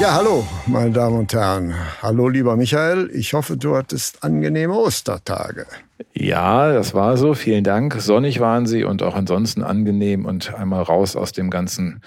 Ja, 0.00 0.14
hallo, 0.14 0.44
meine 0.66 0.90
Damen 0.90 1.18
und 1.18 1.32
Herren. 1.32 1.74
Hallo, 2.02 2.28
lieber 2.28 2.56
Michael. 2.56 3.10
Ich 3.14 3.34
hoffe, 3.34 3.56
du 3.56 3.76
hattest 3.76 4.24
angenehme 4.24 4.74
Ostertage. 4.74 5.66
Ja, 6.12 6.72
das 6.72 6.94
war 6.94 7.16
so. 7.16 7.34
Vielen 7.34 7.62
Dank. 7.62 7.94
Sonnig 8.00 8.40
waren 8.40 8.66
sie 8.66 8.84
und 8.84 9.02
auch 9.02 9.14
ansonsten 9.14 9.62
angenehm 9.62 10.24
und 10.24 10.54
einmal 10.54 10.82
raus 10.82 11.14
aus 11.14 11.32
dem 11.32 11.50
ganzen 11.50 12.02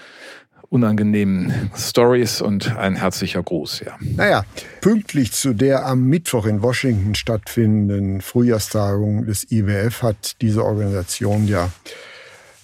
unangenehmen 0.68 1.70
Stories 1.76 2.40
und 2.40 2.76
ein 2.76 2.96
herzlicher 2.96 3.42
Gruß, 3.42 3.80
ja. 3.86 3.96
Naja, 4.00 4.44
pünktlich 4.80 5.32
zu 5.32 5.54
der 5.54 5.86
am 5.86 6.04
Mittwoch 6.04 6.46
in 6.46 6.62
Washington 6.62 7.14
stattfindenden 7.14 8.20
Frühjahrstagung 8.20 9.26
des 9.26 9.50
IWF 9.50 10.02
hat 10.02 10.40
diese 10.42 10.64
Organisation 10.64 11.46
ja 11.46 11.70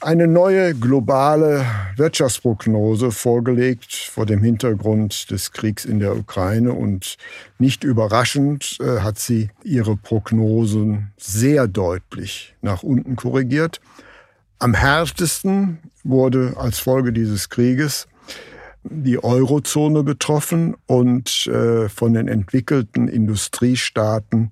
eine 0.02 0.26
neue 0.26 0.74
globale 0.74 1.64
Wirtschaftsprognose 1.96 3.12
vorgelegt 3.12 3.94
vor 3.94 4.26
dem 4.26 4.42
Hintergrund 4.42 5.30
des 5.30 5.52
Kriegs 5.52 5.84
in 5.84 6.00
der 6.00 6.16
Ukraine. 6.16 6.72
Und 6.72 7.16
nicht 7.58 7.84
überraschend 7.84 8.78
äh, 8.80 9.00
hat 9.00 9.18
sie 9.18 9.50
ihre 9.62 9.96
Prognosen 9.96 11.12
sehr 11.16 11.68
deutlich 11.68 12.54
nach 12.62 12.82
unten 12.82 13.16
korrigiert. 13.16 13.80
Am 14.58 14.74
härtesten 14.74 15.78
wurde 16.04 16.54
als 16.56 16.78
Folge 16.78 17.12
dieses 17.12 17.48
Krieges 17.48 18.08
die 18.84 19.22
Eurozone 19.22 20.02
betroffen 20.02 20.76
und 20.86 21.46
äh, 21.46 21.88
von 21.88 22.14
den 22.14 22.26
entwickelten 22.26 23.06
Industriestaaten 23.06 24.50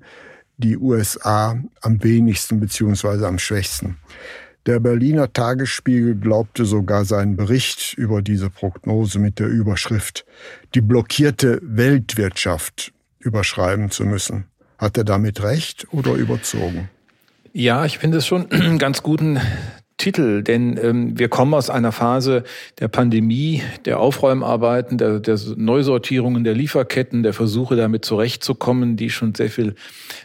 die 0.56 0.76
USA 0.76 1.58
am 1.80 2.04
wenigsten 2.04 2.60
beziehungsweise 2.60 3.26
am 3.26 3.38
schwächsten. 3.38 3.96
Der 4.66 4.78
Berliner 4.78 5.32
Tagesspiegel 5.32 6.16
glaubte 6.16 6.66
sogar 6.66 7.04
seinen 7.04 7.36
Bericht 7.36 7.94
über 7.94 8.20
diese 8.20 8.50
Prognose 8.50 9.18
mit 9.18 9.38
der 9.38 9.48
Überschrift 9.48 10.26
Die 10.74 10.82
blockierte 10.82 11.60
Weltwirtschaft 11.62 12.92
überschreiben 13.18 13.90
zu 13.90 14.04
müssen. 14.04 14.44
Hat 14.78 14.98
er 14.98 15.04
damit 15.04 15.42
recht 15.42 15.86
oder 15.92 16.12
überzogen? 16.12 16.90
Ja, 17.52 17.84
ich 17.84 17.98
finde 17.98 18.18
es 18.18 18.26
schon 18.26 18.50
einen 18.52 18.78
ganz 18.78 19.02
guten 19.02 19.40
Titel, 20.00 20.42
denn 20.42 20.78
ähm, 20.82 21.18
wir 21.18 21.28
kommen 21.28 21.54
aus 21.54 21.70
einer 21.70 21.92
Phase 21.92 22.42
der 22.80 22.88
Pandemie, 22.88 23.62
der 23.84 24.00
Aufräumarbeiten, 24.00 24.98
der, 24.98 25.20
der 25.20 25.38
Neusortierungen 25.56 26.42
der 26.42 26.54
Lieferketten, 26.54 27.22
der 27.22 27.34
Versuche 27.34 27.76
damit 27.76 28.04
zurechtzukommen, 28.04 28.96
die 28.96 29.10
schon 29.10 29.34
sehr 29.34 29.50
viel 29.50 29.74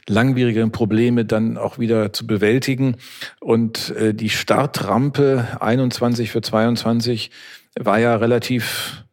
langwierigeren 0.08 0.72
Probleme 0.72 1.26
dann 1.26 1.58
auch 1.58 1.78
wieder 1.78 2.14
zu 2.14 2.26
bewältigen. 2.26 2.96
Und 3.42 3.94
äh, 3.98 4.14
die 4.14 4.30
Startrampe 4.30 5.46
21 5.60 6.32
für 6.32 6.42
22 6.42 7.30
war 7.78 8.00
ja 8.00 8.16
relativ 8.16 9.04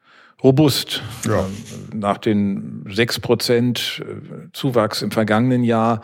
robust. 0.43 1.03
Ja. 1.27 1.47
Nach 1.95 2.19
den 2.19 2.85
sechs 2.89 3.19
Prozent 3.21 4.03
äh, 4.05 4.32
Zuwachs 4.53 5.03
im 5.03 5.11
vergangenen 5.11 5.65
Jahr 5.65 6.03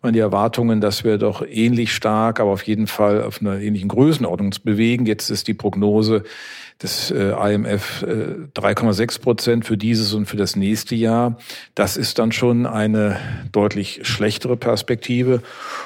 waren 0.00 0.14
die 0.14 0.20
Erwartungen, 0.20 0.80
dass 0.80 1.04
wir 1.04 1.18
doch 1.18 1.44
ähnlich 1.46 1.92
stark, 1.92 2.40
aber 2.40 2.50
auf 2.50 2.62
jeden 2.62 2.86
Fall 2.86 3.22
auf 3.22 3.40
einer 3.40 3.58
ähnlichen 3.60 3.88
Größenordnung 3.88 4.54
bewegen. 4.64 5.06
Jetzt 5.06 5.30
ist 5.30 5.48
die 5.48 5.54
Prognose 5.54 6.24
des 6.82 7.10
äh, 7.10 7.54
IMF 7.54 8.02
3,6 8.02 9.18
äh, 9.18 9.20
Prozent 9.20 9.64
für 9.66 9.76
dieses 9.76 10.14
und 10.14 10.26
für 10.26 10.38
das 10.38 10.56
nächste 10.56 10.94
Jahr. 10.94 11.36
Das 11.74 11.96
ist 11.96 12.18
dann 12.18 12.32
schon 12.32 12.66
eine 12.66 13.18
deutlich 13.52 14.00
schlechtere 14.04 14.56
Perspektive. 14.56 15.42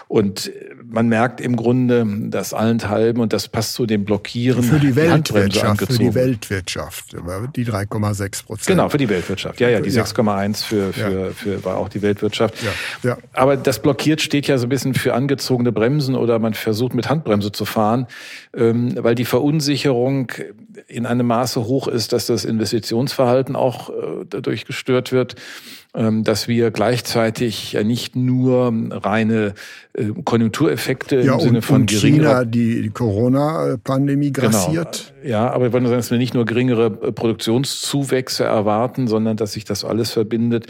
Und 0.07 0.53
man 0.89 1.09
merkt 1.09 1.41
im 1.41 1.57
Grunde, 1.57 2.07
dass 2.31 2.55
allenthalben, 2.55 3.21
und 3.21 3.33
das 3.33 3.49
passt 3.49 3.75
zu 3.75 3.87
dem 3.87 4.05
Blockieren, 4.05 4.63
für 4.63 4.79
die 4.79 4.97
Weltwirtschaft, 4.97 5.81
die 5.81 5.87
für 5.87 5.99
die 5.99 6.15
Weltwirtschaft, 6.15 7.13
die 7.57 7.67
3,6 7.67 8.45
Prozent. 8.45 8.67
Genau, 8.67 8.89
für 8.89 8.99
die 8.99 9.09
Weltwirtschaft. 9.09 9.61
Ja, 9.61 9.69
ja, 9.69 9.81
die 9.81 9.91
ja. 9.91 10.05
6,1 10.05 10.65
für, 10.65 10.93
für, 10.93 11.27
ja. 11.27 11.31
für, 11.31 11.65
war 11.65 11.77
auch 11.77 11.89
die 11.89 12.03
Weltwirtschaft. 12.03 12.55
Ja. 12.63 13.11
Ja. 13.11 13.19
Aber 13.33 13.57
das 13.57 13.81
blockiert 13.81 14.21
steht 14.21 14.47
ja 14.47 14.59
so 14.59 14.67
ein 14.67 14.69
bisschen 14.69 14.95
für 14.95 15.15
angezogene 15.15 15.73
Bremsen 15.73 16.15
oder 16.15 16.39
man 16.39 16.55
versucht 16.55 16.95
mit 16.95 17.09
Handbremse 17.09 17.53
zu 17.53 17.65
fahren, 17.65 18.07
ähm, 18.55 18.95
weil 18.97 19.15
die 19.15 19.25
Verunsicherung 19.25 20.33
in 20.87 21.07
einem 21.07 21.27
Maße 21.27 21.65
hoch 21.65 21.89
ist, 21.89 22.13
dass 22.13 22.27
das 22.27 22.45
Investitionsverhalten 22.45 23.57
auch 23.57 23.91
äh, 23.91 24.25
dadurch 24.29 24.65
gestört 24.65 25.13
wird. 25.13 25.37
Ähm, 25.97 26.25
dass 26.25 26.49
wir 26.49 26.73
gleichzeitig 26.73 27.75
ja 27.75 27.85
nicht 27.85 28.17
nur 28.17 28.73
reine 28.91 29.47
äh, 29.47 29.53
Konjunktureffekte 30.25 31.21
ja, 31.21 31.35
im 31.35 31.41
Sinne 31.41 31.63
von 31.63 31.83
und 31.83 31.91
China 31.91 32.45
die, 32.45 32.83
die 32.83 32.91
Corona-Pandemie 32.91 34.33
genau. 34.33 34.51
grassiert. 34.51 35.13
Genau. 35.23 35.33
Ja, 35.33 35.51
aber 35.53 35.67
wir 35.67 35.73
wollen 35.73 35.85
sagen, 35.85 35.97
dass 35.97 36.11
wir 36.11 36.19
nicht 36.19 36.35
nur 36.35 36.45
geringere 36.45 36.87
äh, 36.87 37.13
Produktionszuwächse 37.13 38.43
erwarten, 38.43 39.07
sondern 39.07 39.37
dass 39.37 39.53
sich 39.53 39.65
das 39.65 39.85
alles 39.85 40.11
verbindet 40.11 40.67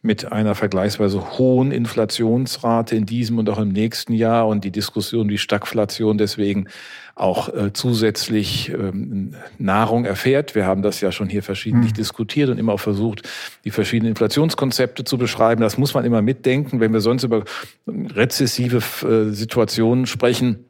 mit 0.00 0.32
einer 0.32 0.54
vergleichsweise 0.54 1.38
hohen 1.38 1.70
Inflationsrate 1.70 2.96
in 2.96 3.04
diesem 3.04 3.38
und 3.38 3.50
auch 3.50 3.58
im 3.58 3.68
nächsten 3.68 4.14
Jahr 4.14 4.48
und 4.48 4.64
die 4.64 4.70
Diskussion 4.70 5.28
wie 5.28 5.38
Stagflation 5.38 6.16
deswegen 6.16 6.66
auch 7.14 7.50
äh, 7.50 7.74
zusätzlich 7.74 8.70
ähm, 8.70 9.34
Nahrung 9.58 10.06
erfährt. 10.06 10.54
Wir 10.54 10.64
haben 10.64 10.80
das 10.80 11.02
ja 11.02 11.12
schon 11.12 11.28
hier 11.28 11.42
verschiedentlich 11.42 11.92
mhm. 11.92 11.96
diskutiert 11.96 12.48
und 12.48 12.58
immer 12.58 12.72
auch 12.72 12.80
versucht, 12.80 13.28
die 13.66 13.70
verschiedenen 13.70 14.12
Inflationskonzepte 14.12 15.04
zu 15.04 15.18
beschreiben. 15.18 15.60
Das 15.60 15.76
muss 15.76 15.92
man 15.92 16.06
immer 16.06 16.22
mitdenken, 16.22 16.80
wenn 16.80 16.94
wir 16.94 17.00
sonst 17.00 17.24
über 17.24 17.44
rezessive 17.86 18.61
äh, 18.68 19.30
Situationen 19.32 20.06
sprechen 20.06 20.66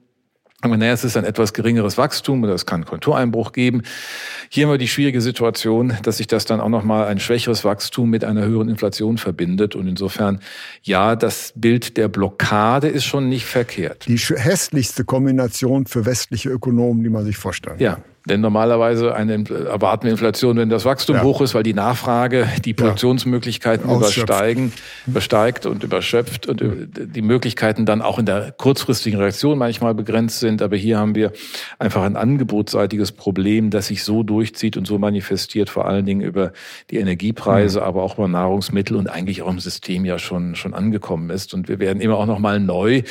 aber 0.64 0.76
naja, 0.76 0.92
es 0.92 1.02
ist 1.02 1.16
ein 1.16 1.24
etwas 1.24 1.54
geringeres 1.54 1.98
Wachstum 1.98 2.44
oder 2.44 2.54
es 2.54 2.66
kann 2.66 2.84
Kontureinbruch 2.84 3.50
geben. 3.50 3.82
Hier 4.48 4.64
haben 4.64 4.72
wir 4.72 4.78
die 4.78 4.86
schwierige 4.86 5.20
Situation, 5.20 5.92
dass 6.04 6.18
sich 6.18 6.28
das 6.28 6.44
dann 6.44 6.60
auch 6.60 6.68
nochmal 6.68 7.08
ein 7.08 7.18
schwächeres 7.18 7.64
Wachstum 7.64 8.08
mit 8.08 8.24
einer 8.24 8.44
höheren 8.44 8.68
Inflation 8.68 9.18
verbindet. 9.18 9.74
Und 9.74 9.88
insofern, 9.88 10.38
ja, 10.82 11.16
das 11.16 11.52
Bild 11.56 11.96
der 11.96 12.06
Blockade 12.06 12.86
ist 12.86 13.04
schon 13.04 13.28
nicht 13.28 13.44
verkehrt. 13.44 14.06
Die 14.06 14.16
hässlichste 14.16 15.04
Kombination 15.04 15.86
für 15.86 16.06
westliche 16.06 16.50
Ökonomen, 16.50 17.02
die 17.02 17.10
man 17.10 17.24
sich 17.24 17.36
vorstellen 17.36 17.78
kann. 17.78 17.84
Ja, 17.84 17.98
denn 18.26 18.40
normalerweise 18.40 19.14
eine, 19.14 19.44
erwarten 19.50 20.04
wir 20.04 20.12
Inflation, 20.12 20.56
wenn 20.56 20.68
das 20.68 20.84
Wachstum 20.84 21.16
ja. 21.16 21.22
hoch 21.22 21.40
ist, 21.40 21.54
weil 21.54 21.64
die 21.64 21.74
Nachfrage 21.74 22.46
die 22.64 22.72
Produktionsmöglichkeiten 22.72 23.88
ja. 23.88 23.96
übersteigen, 23.96 24.72
übersteigt 25.06 25.66
und 25.66 25.82
überschöpft 25.82 26.46
und 26.46 26.62
die 26.62 27.22
Möglichkeiten 27.22 27.84
dann 27.84 28.00
auch 28.00 28.18
in 28.18 28.26
der 28.26 28.52
kurzfristigen 28.52 29.18
Reaktion 29.18 29.58
manchmal 29.58 29.94
begrenzt 29.94 30.40
sind. 30.40 30.62
Aber 30.62 30.76
hier 30.76 30.98
haben 30.98 31.14
wir 31.14 31.32
einfach 31.78 32.02
ein 32.02 32.16
angebotsseitiges 32.16 33.12
Problem, 33.12 33.70
das 33.70 33.88
sich 33.88 34.04
so 34.04 34.22
durchzieht 34.22 34.76
und 34.76 34.86
so 34.86 34.98
manifestiert, 34.98 35.68
vor 35.68 35.86
allen 35.86 36.06
Dingen 36.06 36.20
über 36.20 36.52
die 36.90 36.98
Energiepreise, 36.98 37.80
mhm. 37.80 37.86
aber 37.86 38.02
auch 38.02 38.18
über 38.18 38.28
Nahrungsmittel 38.28 38.96
und 38.96 39.08
eigentlich 39.08 39.42
auch 39.42 39.50
im 39.50 39.58
System 39.58 40.04
ja 40.04 40.18
schon, 40.18 40.54
schon 40.54 40.74
angekommen 40.74 41.30
ist. 41.30 41.54
Und 41.54 41.68
wir 41.68 41.80
werden 41.80 42.00
immer 42.00 42.18
auch 42.18 42.26
nochmal 42.26 42.60
neu 42.60 43.02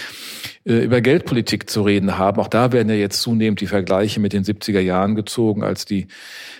über 0.63 1.01
Geldpolitik 1.01 1.69
zu 1.69 1.81
reden 1.81 2.17
haben. 2.17 2.39
Auch 2.39 2.47
da 2.47 2.72
werden 2.72 2.89
ja 2.89 2.95
jetzt 2.95 3.22
zunehmend 3.22 3.61
die 3.61 3.67
Vergleiche 3.67 4.19
mit 4.19 4.33
den 4.33 4.44
70er 4.44 4.79
Jahren 4.79 5.16
gezogen, 5.16 5.63
als 5.63 5.85
die 5.85 6.07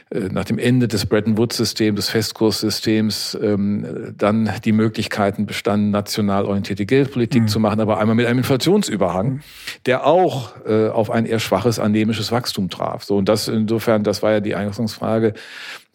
äh, 0.10 0.30
nach 0.32 0.44
dem 0.44 0.58
Ende 0.58 0.88
des 0.88 1.06
Bretton 1.06 1.38
Woods-Systems, 1.38 1.96
des 1.98 2.10
Festkurssystems, 2.10 3.38
ähm, 3.42 4.14
dann 4.18 4.50
die 4.66 4.72
Möglichkeiten 4.72 5.46
bestanden, 5.46 5.92
national 5.92 6.46
orientierte 6.46 6.86
Geldpolitik 6.86 7.44
mhm. 7.44 7.48
zu 7.48 7.60
machen, 7.60 7.80
aber 7.80 8.00
einmal 8.00 8.16
mit 8.16 8.26
einem 8.26 8.40
Inflationsüberhang, 8.40 9.28
mhm. 9.28 9.42
der 9.86 10.06
auch 10.06 10.54
äh, 10.66 10.88
auf 10.90 11.12
ein 11.12 11.26
eher 11.26 11.40
schwaches 11.40 11.80
anämisches 11.80 12.32
Wachstum 12.32 12.70
traf. 12.70 13.04
So 13.04 13.18
und 13.18 13.30
das 13.30 13.48
insofern, 13.48 14.04
das 14.04 14.24
war 14.24 14.32
ja 14.32 14.40
die 14.40 14.56
Eingangsfrage, 14.56 15.34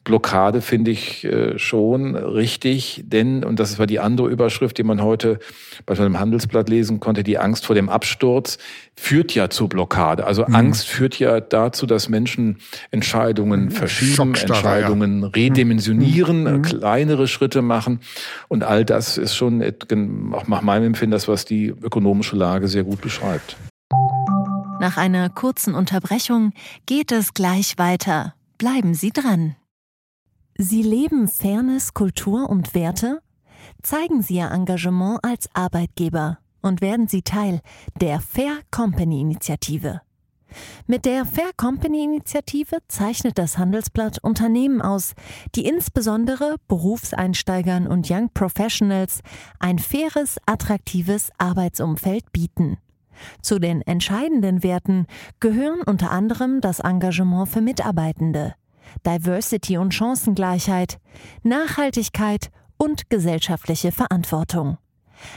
Blockade 0.07 0.61
finde 0.61 0.93
ich 0.93 1.25
äh, 1.25 1.59
schon 1.59 2.15
richtig, 2.15 3.03
denn, 3.07 3.43
und 3.43 3.59
das 3.59 3.81
war 3.81 3.89
die 3.89 3.99
andere 3.99 4.29
Überschrift, 4.29 4.79
die 4.79 4.85
man 4.85 5.03
heute 5.03 5.41
bei 5.85 5.99
einem 5.99 6.21
Handelsblatt 6.21 6.69
lesen 6.69 7.01
konnte, 7.01 7.25
die 7.25 7.39
Angst 7.39 7.67
vor 7.67 7.75
dem 7.75 7.89
Absturz 7.89 8.59
führt 8.95 9.35
ja 9.35 9.51
zur 9.51 9.69
Blockade. 9.69 10.25
Also 10.25 10.45
mhm. 10.47 10.55
Angst 10.55 10.87
führt 10.87 11.19
ja 11.19 11.41
dazu, 11.41 11.87
dass 11.87 12.09
Menschen 12.09 12.59
Entscheidungen 12.93 13.65
mhm. 13.65 13.71
verschieben, 13.73 14.37
Entscheidungen 14.37 15.23
ja. 15.23 15.29
redimensionieren, 15.35 16.45
mhm. 16.45 16.63
kleinere 16.63 17.27
Schritte 17.27 17.61
machen. 17.61 17.99
Und 18.47 18.63
all 18.63 18.85
das 18.85 19.19
ist 19.19 19.35
schon 19.35 19.61
auch 19.61 20.47
nach 20.47 20.63
meinem 20.63 20.85
Empfinden 20.85 21.11
das, 21.11 21.27
was 21.27 21.47
die 21.47 21.67
ökonomische 21.67 22.37
Lage 22.37 22.69
sehr 22.69 22.85
gut 22.85 23.01
beschreibt. 23.01 23.57
Nach 24.79 24.99
einer 24.99 25.31
kurzen 25.31 25.75
Unterbrechung 25.75 26.53
geht 26.87 27.11
es 27.11 27.35
gleich 27.35 27.77
weiter. 27.77 28.35
Bleiben 28.57 28.95
Sie 28.95 29.11
dran. 29.11 29.57
Sie 30.59 30.83
leben 30.83 31.29
Fairness, 31.29 31.93
Kultur 31.93 32.49
und 32.49 32.75
Werte? 32.75 33.21
Zeigen 33.83 34.23
Sie 34.23 34.37
Ihr 34.37 34.51
Engagement 34.51 35.23
als 35.23 35.51
Arbeitgeber 35.53 36.39
und 36.63 36.81
werden 36.81 37.09
Sie 37.09 37.21
Teil 37.21 37.61
der 38.01 38.21
Fair 38.21 38.61
Company 38.71 39.21
Initiative. 39.21 40.01
Mit 40.87 41.05
der 41.05 41.27
Fair 41.27 41.51
Company 41.59 42.05
Initiative 42.05 42.79
zeichnet 42.89 43.37
das 43.37 43.59
Handelsblatt 43.59 44.19
Unternehmen 44.23 44.81
aus, 44.81 45.13
die 45.55 45.67
insbesondere 45.67 46.57
Berufseinsteigern 46.69 47.87
und 47.87 48.11
Young 48.11 48.31
Professionals 48.33 49.21
ein 49.59 49.79
faires, 49.79 50.39
attraktives 50.47 51.31
Arbeitsumfeld 51.37 52.33
bieten. 52.33 52.79
Zu 53.43 53.59
den 53.59 53.83
entscheidenden 53.83 54.63
Werten 54.63 55.07
gehören 55.39 55.83
unter 55.83 56.11
anderem 56.11 56.63
das 56.63 56.81
Engagement 56.81 57.49
für 57.49 57.61
Mitarbeitende, 57.61 58.55
Diversity 59.07 59.79
und 59.79 59.95
Chancengleichheit, 59.95 60.99
Nachhaltigkeit 61.43 62.51
und 62.77 63.11
gesellschaftliche 63.11 63.93
Verantwortung. 63.93 64.79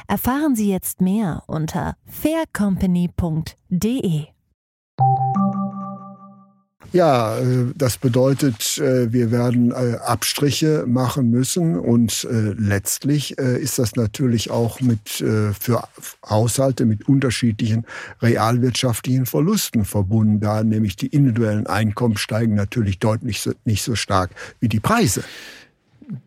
Erfahren 0.07 0.55
Sie 0.55 0.69
jetzt 0.69 1.01
mehr 1.01 1.43
unter 1.47 1.95
faircompany.de. 2.05 4.27
Ja, 6.91 7.37
äh, 7.37 7.65
das 7.75 7.97
bedeutet, 7.97 8.79
äh, 8.79 9.13
wir 9.13 9.31
werden 9.31 9.71
äh, 9.71 9.97
Abstriche 10.03 10.85
machen 10.87 11.29
müssen 11.29 11.77
und 11.77 12.27
letztlich 12.29 13.37
ist 13.37 13.79
das 13.79 13.95
natürlich 13.95 14.51
auch 14.51 14.81
mit 14.81 14.99
für 15.09 15.87
Haushalte 16.27 16.85
mit 16.85 17.07
unterschiedlichen 17.07 17.85
realwirtschaftlichen 18.21 19.25
Verlusten 19.25 19.85
verbunden, 19.85 20.39
da 20.39 20.63
nämlich 20.63 20.95
die 20.95 21.07
individuellen 21.07 21.67
Einkommen 21.67 22.17
steigen 22.17 22.55
natürlich 22.55 22.99
deutlich 22.99 23.47
nicht 23.65 23.83
so 23.83 23.95
stark 23.95 24.31
wie 24.59 24.69
die 24.69 24.79
Preise 24.79 25.23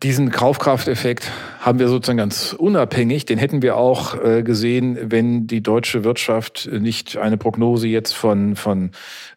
diesen 0.01 0.31
Kaufkrafteffekt 0.31 1.29
haben 1.59 1.77
wir 1.77 1.89
sozusagen 1.89 2.17
ganz 2.17 2.53
unabhängig. 2.53 3.25
Den 3.25 3.37
hätten 3.37 3.61
wir 3.61 3.75
auch 3.75 4.21
äh, 4.21 4.41
gesehen, 4.41 4.97
wenn 5.11 5.45
die 5.45 5.61
deutsche 5.61 6.05
Wirtschaft 6.05 6.69
nicht 6.71 7.17
eine 7.17 7.37
Prognose 7.37 7.87
jetzt 7.87 8.13
von, 8.13 8.55
von 8.55 8.91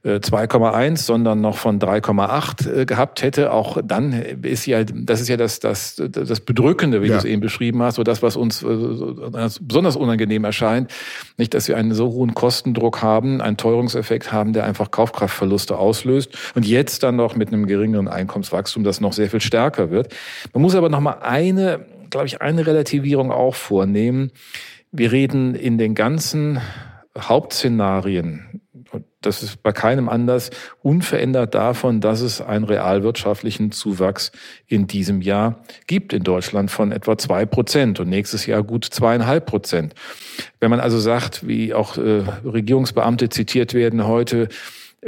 äh, 0.04 0.16
2,1, 0.16 0.98
sondern 0.98 1.40
noch 1.40 1.56
von 1.56 1.80
3,8 1.80 2.82
äh, 2.82 2.86
gehabt 2.86 3.22
hätte. 3.22 3.52
Auch 3.52 3.78
dann 3.84 4.12
ist 4.12 4.66
ja, 4.66 4.84
das 4.84 5.20
ist 5.20 5.28
ja 5.28 5.36
das, 5.36 5.58
das, 5.58 5.96
das 5.96 6.40
Bedrückende, 6.40 7.02
wie 7.02 7.08
ja. 7.08 7.14
du 7.14 7.18
es 7.18 7.24
eben 7.24 7.40
beschrieben 7.40 7.82
hast, 7.82 7.98
oder 7.98 8.12
das, 8.12 8.22
was 8.22 8.36
uns 8.36 8.62
äh, 8.62 8.66
besonders 9.60 9.96
unangenehm 9.96 10.44
erscheint. 10.44 10.92
Nicht, 11.38 11.54
dass 11.54 11.66
wir 11.66 11.76
einen 11.76 11.92
so 11.92 12.12
hohen 12.12 12.34
Kostendruck 12.34 13.02
haben, 13.02 13.40
einen 13.40 13.56
Teuerungseffekt 13.56 14.30
haben, 14.30 14.52
der 14.52 14.64
einfach 14.64 14.92
Kaufkraftverluste 14.92 15.76
auslöst. 15.76 16.36
Und 16.54 16.66
jetzt 16.66 17.02
dann 17.02 17.16
noch 17.16 17.34
mit 17.34 17.48
einem 17.48 17.66
geringeren 17.66 18.06
Einkommenswachstum, 18.06 18.84
das 18.84 19.00
noch 19.00 19.12
sehr 19.12 19.28
viel 19.28 19.40
stärker 19.40 19.90
wird. 19.90 20.14
Man 20.52 20.62
muss 20.62 20.74
aber 20.74 20.88
noch 20.88 21.00
mal 21.00 21.18
eine, 21.20 21.84
glaube 22.10 22.26
ich, 22.26 22.40
eine 22.40 22.66
Relativierung 22.66 23.30
auch 23.30 23.54
vornehmen. 23.54 24.30
Wir 24.92 25.12
reden 25.12 25.54
in 25.54 25.78
den 25.78 25.94
ganzen 25.94 26.60
Hauptszenarien, 27.18 28.60
und 28.92 29.04
das 29.20 29.42
ist 29.42 29.62
bei 29.62 29.72
keinem 29.72 30.08
anders, 30.08 30.50
unverändert 30.82 31.54
davon, 31.54 32.00
dass 32.00 32.20
es 32.20 32.40
einen 32.40 32.64
realwirtschaftlichen 32.64 33.72
Zuwachs 33.72 34.32
in 34.66 34.86
diesem 34.86 35.20
Jahr 35.20 35.60
gibt 35.86 36.12
in 36.12 36.22
Deutschland 36.22 36.70
von 36.70 36.92
etwa 36.92 37.18
zwei 37.18 37.46
Prozent 37.46 37.98
und 38.00 38.08
nächstes 38.08 38.46
Jahr 38.46 38.62
gut 38.62 38.84
zweieinhalb 38.84 39.46
Prozent. 39.46 39.94
Wenn 40.60 40.70
man 40.70 40.80
also 40.80 40.98
sagt, 40.98 41.46
wie 41.46 41.74
auch 41.74 41.98
äh, 41.98 42.22
Regierungsbeamte 42.44 43.28
zitiert 43.28 43.74
werden 43.74 44.06
heute, 44.06 44.48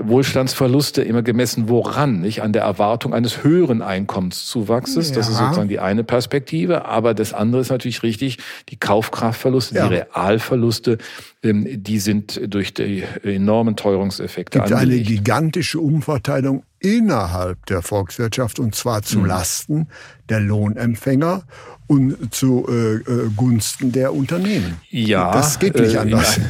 Wohlstandsverluste 0.00 1.02
immer 1.02 1.22
gemessen 1.22 1.68
woran? 1.68 2.20
Nicht 2.20 2.42
an 2.42 2.52
der 2.52 2.62
Erwartung 2.62 3.14
eines 3.14 3.42
höheren 3.42 3.82
Einkommenszuwachses. 3.82 5.10
Ja. 5.10 5.16
Das 5.16 5.28
ist 5.28 5.38
sozusagen 5.38 5.68
die 5.68 5.80
eine 5.80 6.04
Perspektive. 6.04 6.84
Aber 6.84 7.14
das 7.14 7.32
andere 7.32 7.60
ist 7.60 7.70
natürlich 7.70 8.02
richtig. 8.02 8.38
Die 8.68 8.76
Kaufkraftverluste, 8.76 9.74
ja. 9.74 9.88
die 9.88 9.94
Realverluste, 9.96 10.98
ähm, 11.42 11.66
die 11.68 11.98
sind 11.98 12.40
durch 12.46 12.74
die 12.74 13.02
enormen 13.22 13.76
Teuerungseffekte 13.76 14.58
Es 14.58 14.64
gibt 14.64 14.78
angelegt. 14.78 15.08
eine 15.08 15.16
gigantische 15.16 15.80
Umverteilung 15.80 16.62
innerhalb 16.80 17.66
der 17.66 17.82
Volkswirtschaft 17.82 18.58
und 18.58 18.74
zwar 18.74 19.02
zu 19.02 19.18
mhm. 19.18 19.26
Lasten 19.26 19.88
der 20.28 20.40
Lohnempfänger 20.40 21.42
und 21.88 22.32
zu 22.34 22.66
äh, 22.68 22.96
äh, 22.96 23.30
Gunsten 23.34 23.92
der 23.92 24.14
Unternehmen. 24.14 24.76
Ja, 24.90 25.32
das 25.32 25.58
geht 25.58 25.74
nicht 25.74 25.94
äh, 25.94 25.98
anders. 25.98 26.36
Ja. 26.36 26.42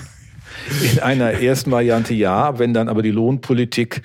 In 0.93 1.01
einer 1.01 1.33
ersten 1.33 1.71
Variante 1.71 2.15
ja, 2.15 2.59
wenn 2.59 2.75
dann 2.75 2.89
aber 2.89 3.03
die 3.03 3.11
Lohnpolitik 3.11 4.03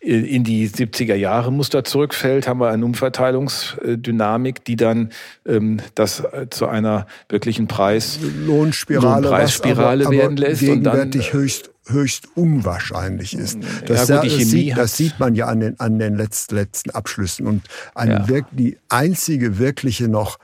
in 0.00 0.44
die 0.44 0.68
70er 0.68 1.14
Jahre 1.14 1.52
Muster 1.52 1.84
zurückfällt, 1.84 2.46
haben 2.48 2.60
wir 2.60 2.70
eine 2.70 2.84
Umverteilungsdynamik, 2.84 4.64
die 4.64 4.76
dann 4.76 5.10
ähm, 5.46 5.80
das 5.94 6.22
zu 6.50 6.66
einer 6.66 7.06
wirklichen 7.28 7.66
Preis 7.66 8.18
Lohnspirale, 8.46 9.22
Lohnpreisspirale 9.22 10.06
aber, 10.06 10.14
werden 10.14 10.36
lässt 10.36 10.62
und 10.62 10.84
dann 10.84 11.12
höchst 11.12 11.70
höchst 11.86 12.28
unwahrscheinlich 12.34 13.36
ist. 13.36 13.58
Das, 13.86 14.08
ja, 14.08 14.22
gut, 14.22 14.32
das, 14.32 14.38
sieht, 14.38 14.76
das 14.76 14.96
sieht 14.96 15.20
man 15.20 15.34
ja 15.34 15.46
an 15.46 15.60
den, 15.60 15.80
an 15.80 15.98
den 15.98 16.16
letzten, 16.16 16.54
letzten 16.54 16.90
Abschlüssen. 16.90 17.46
Und 17.46 17.62
ja. 17.96 18.26
die 18.52 18.78
einzige 18.88 19.58
wirkliche 19.58 20.08
noch 20.08 20.38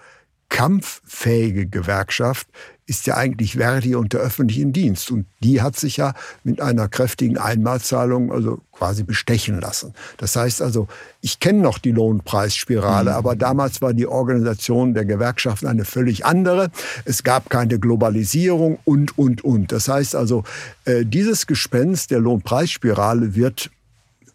kampffähige 0.50 1.66
Gewerkschaft 1.66 2.48
ist 2.90 3.06
ja 3.06 3.16
eigentlich 3.16 3.52
Verdi 3.56 3.94
und 3.94 4.14
der 4.14 4.20
öffentliche 4.20 4.66
Dienst. 4.66 5.12
Und 5.12 5.26
die 5.38 5.62
hat 5.62 5.78
sich 5.78 5.98
ja 5.98 6.12
mit 6.42 6.60
einer 6.60 6.88
kräftigen 6.88 7.38
Einmalzahlung 7.38 8.32
also 8.32 8.58
quasi 8.72 9.04
bestechen 9.04 9.60
lassen. 9.60 9.94
Das 10.16 10.34
heißt 10.34 10.60
also, 10.60 10.88
ich 11.20 11.38
kenne 11.38 11.60
noch 11.60 11.78
die 11.78 11.92
Lohnpreisspirale, 11.92 13.10
mhm. 13.12 13.16
aber 13.16 13.36
damals 13.36 13.80
war 13.80 13.94
die 13.94 14.08
Organisation 14.08 14.92
der 14.92 15.04
Gewerkschaften 15.04 15.68
eine 15.68 15.84
völlig 15.84 16.26
andere. 16.26 16.72
Es 17.04 17.22
gab 17.22 17.48
keine 17.48 17.78
Globalisierung 17.78 18.80
und, 18.84 19.16
und, 19.16 19.44
und. 19.44 19.70
Das 19.70 19.86
heißt 19.86 20.16
also, 20.16 20.42
äh, 20.84 21.04
dieses 21.04 21.46
Gespenst 21.46 22.10
der 22.10 22.18
Lohnpreisspirale 22.18 23.36
wird 23.36 23.70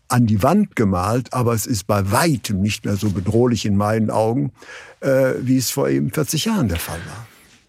an 0.07 0.27
die 0.27 0.41
Wand 0.43 0.77
gemalt, 0.77 1.33
aber 1.33 1.53
es 1.53 1.65
ist 1.65 1.87
bei 1.87 2.09
weitem 2.09 2.61
nicht 2.61 2.85
mehr 2.85 2.95
so 2.95 3.09
bedrohlich 3.09 3.65
in 3.65 3.75
meinen 3.75 4.09
Augen, 4.09 4.53
äh, 5.01 5.33
wie 5.41 5.57
es 5.57 5.71
vor 5.71 5.89
eben 5.89 6.09
40 6.09 6.45
Jahren 6.45 6.69
der 6.69 6.79
Fall 6.79 6.99
war. 7.05 7.27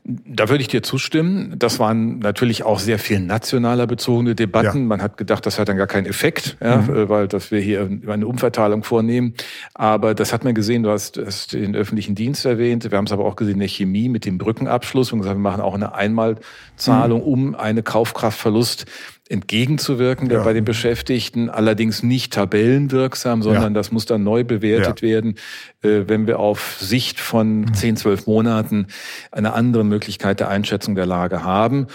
Da 0.08 0.49
würde 0.49 0.62
ich 0.62 0.69
dir 0.69 0.85
zustimmen. 0.85 1.55
Das 1.58 1.81
waren 1.81 2.20
natürlich 2.20 2.62
auch 2.62 2.79
sehr 2.79 3.00
viel 3.00 3.19
nationaler 3.19 3.88
bezogene 3.88 4.37
Debatten. 4.37 4.82
Ja. 4.82 4.85
Man 4.85 5.03
hat 5.03 5.17
gedacht, 5.17 5.44
das 5.47 5.58
hat 5.58 5.69
dann 5.69 5.76
gar 5.76 5.88
keinen 5.88 6.06
Effekt, 6.06 6.56
ja, 6.61 6.76
mhm. 6.76 6.94
Äh, 6.94 7.08
weil 7.08 7.26
dass 7.26 7.50
wir 7.50 7.58
hier 7.58 7.91
eine 8.06 8.25
Umverteilung 8.29 8.85
vornehmen. 8.85 9.35
Aber 9.75 10.14
das 10.14 10.32
hat 10.32 10.44
man 10.44 10.55
gesehen. 10.55 10.85
Du 10.85 10.91
hast, 10.91 11.19
hast 11.19 11.55
den 11.55 11.75
öffentlichen 11.75 12.14
Dienst 12.14 12.44
erwähnt. 12.44 12.88
Wir 12.88 12.97
haben 12.97 13.06
es 13.06 13.12
aber 13.12 13.25
auch 13.25 13.35
gesehen 13.35 13.55
in 13.55 13.61
der 13.61 13.69
Chemie 13.69 14.08
mit 14.08 14.25
dem 14.25 14.39
Brückenabschluss. 14.39 15.13
Und 15.13 15.19
gesagt, 15.20 15.39
wir 15.39 15.43
machen 15.43 15.60
auch 15.60 15.75
eine 15.75 15.94
Einmalzahlung, 15.96 17.22
mhm. 17.22 17.27
um 17.27 17.55
eine 17.56 17.82
Kaufkraftverlust 17.82 18.86
entgegenzuwirken 19.28 20.30
ja. 20.30 20.42
bei 20.42 20.52
den 20.52 20.64
Beschäftigten, 20.64 21.50
allerdings 21.50 22.02
nicht 22.02 22.32
tabellenwirksam, 22.32 23.42
sondern 23.42 23.62
ja. 23.62 23.70
das 23.70 23.90
muss 23.90 24.06
dann 24.06 24.22
neu 24.22 24.44
bewertet 24.44 25.00
ja. 25.00 25.08
werden, 25.08 25.34
äh, 25.82 26.02
wenn 26.06 26.26
wir 26.26 26.38
auf 26.38 26.78
Sicht 26.80 27.18
von 27.18 27.72
10, 27.72 27.90
mhm. 27.90 27.96
12 27.96 28.26
Monaten 28.26 28.86
eine 29.32 29.52
andere 29.54 29.84
Möglichkeit 29.84 30.40
der 30.40 30.48
Einschätzung 30.48 30.94
der 30.94 31.06
Lage 31.06 31.42
haben. 31.42 31.88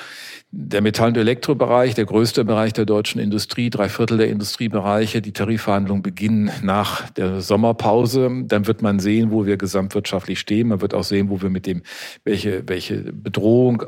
Der 0.53 0.81
Metall- 0.81 1.09
und 1.09 1.17
Elektrobereich, 1.17 1.95
der 1.95 2.03
größte 2.03 2.43
Bereich 2.43 2.73
der 2.73 2.83
deutschen 2.83 3.21
Industrie, 3.21 3.69
drei 3.69 3.87
Viertel 3.87 4.17
der 4.17 4.27
Industriebereiche, 4.27 5.21
die 5.21 5.31
Tarifverhandlungen 5.31 6.03
beginnen 6.03 6.51
nach 6.61 7.09
der 7.11 7.39
Sommerpause. 7.39 8.29
Dann 8.47 8.67
wird 8.67 8.81
man 8.81 8.99
sehen, 8.99 9.31
wo 9.31 9.45
wir 9.45 9.55
gesamtwirtschaftlich 9.55 10.41
stehen. 10.41 10.67
Man 10.67 10.81
wird 10.81 10.93
auch 10.93 11.05
sehen, 11.05 11.29
wo 11.29 11.41
wir 11.41 11.49
mit 11.49 11.65
dem, 11.65 11.83
welche, 12.25 12.67
welche 12.67 13.13
Bedrohung 13.13 13.83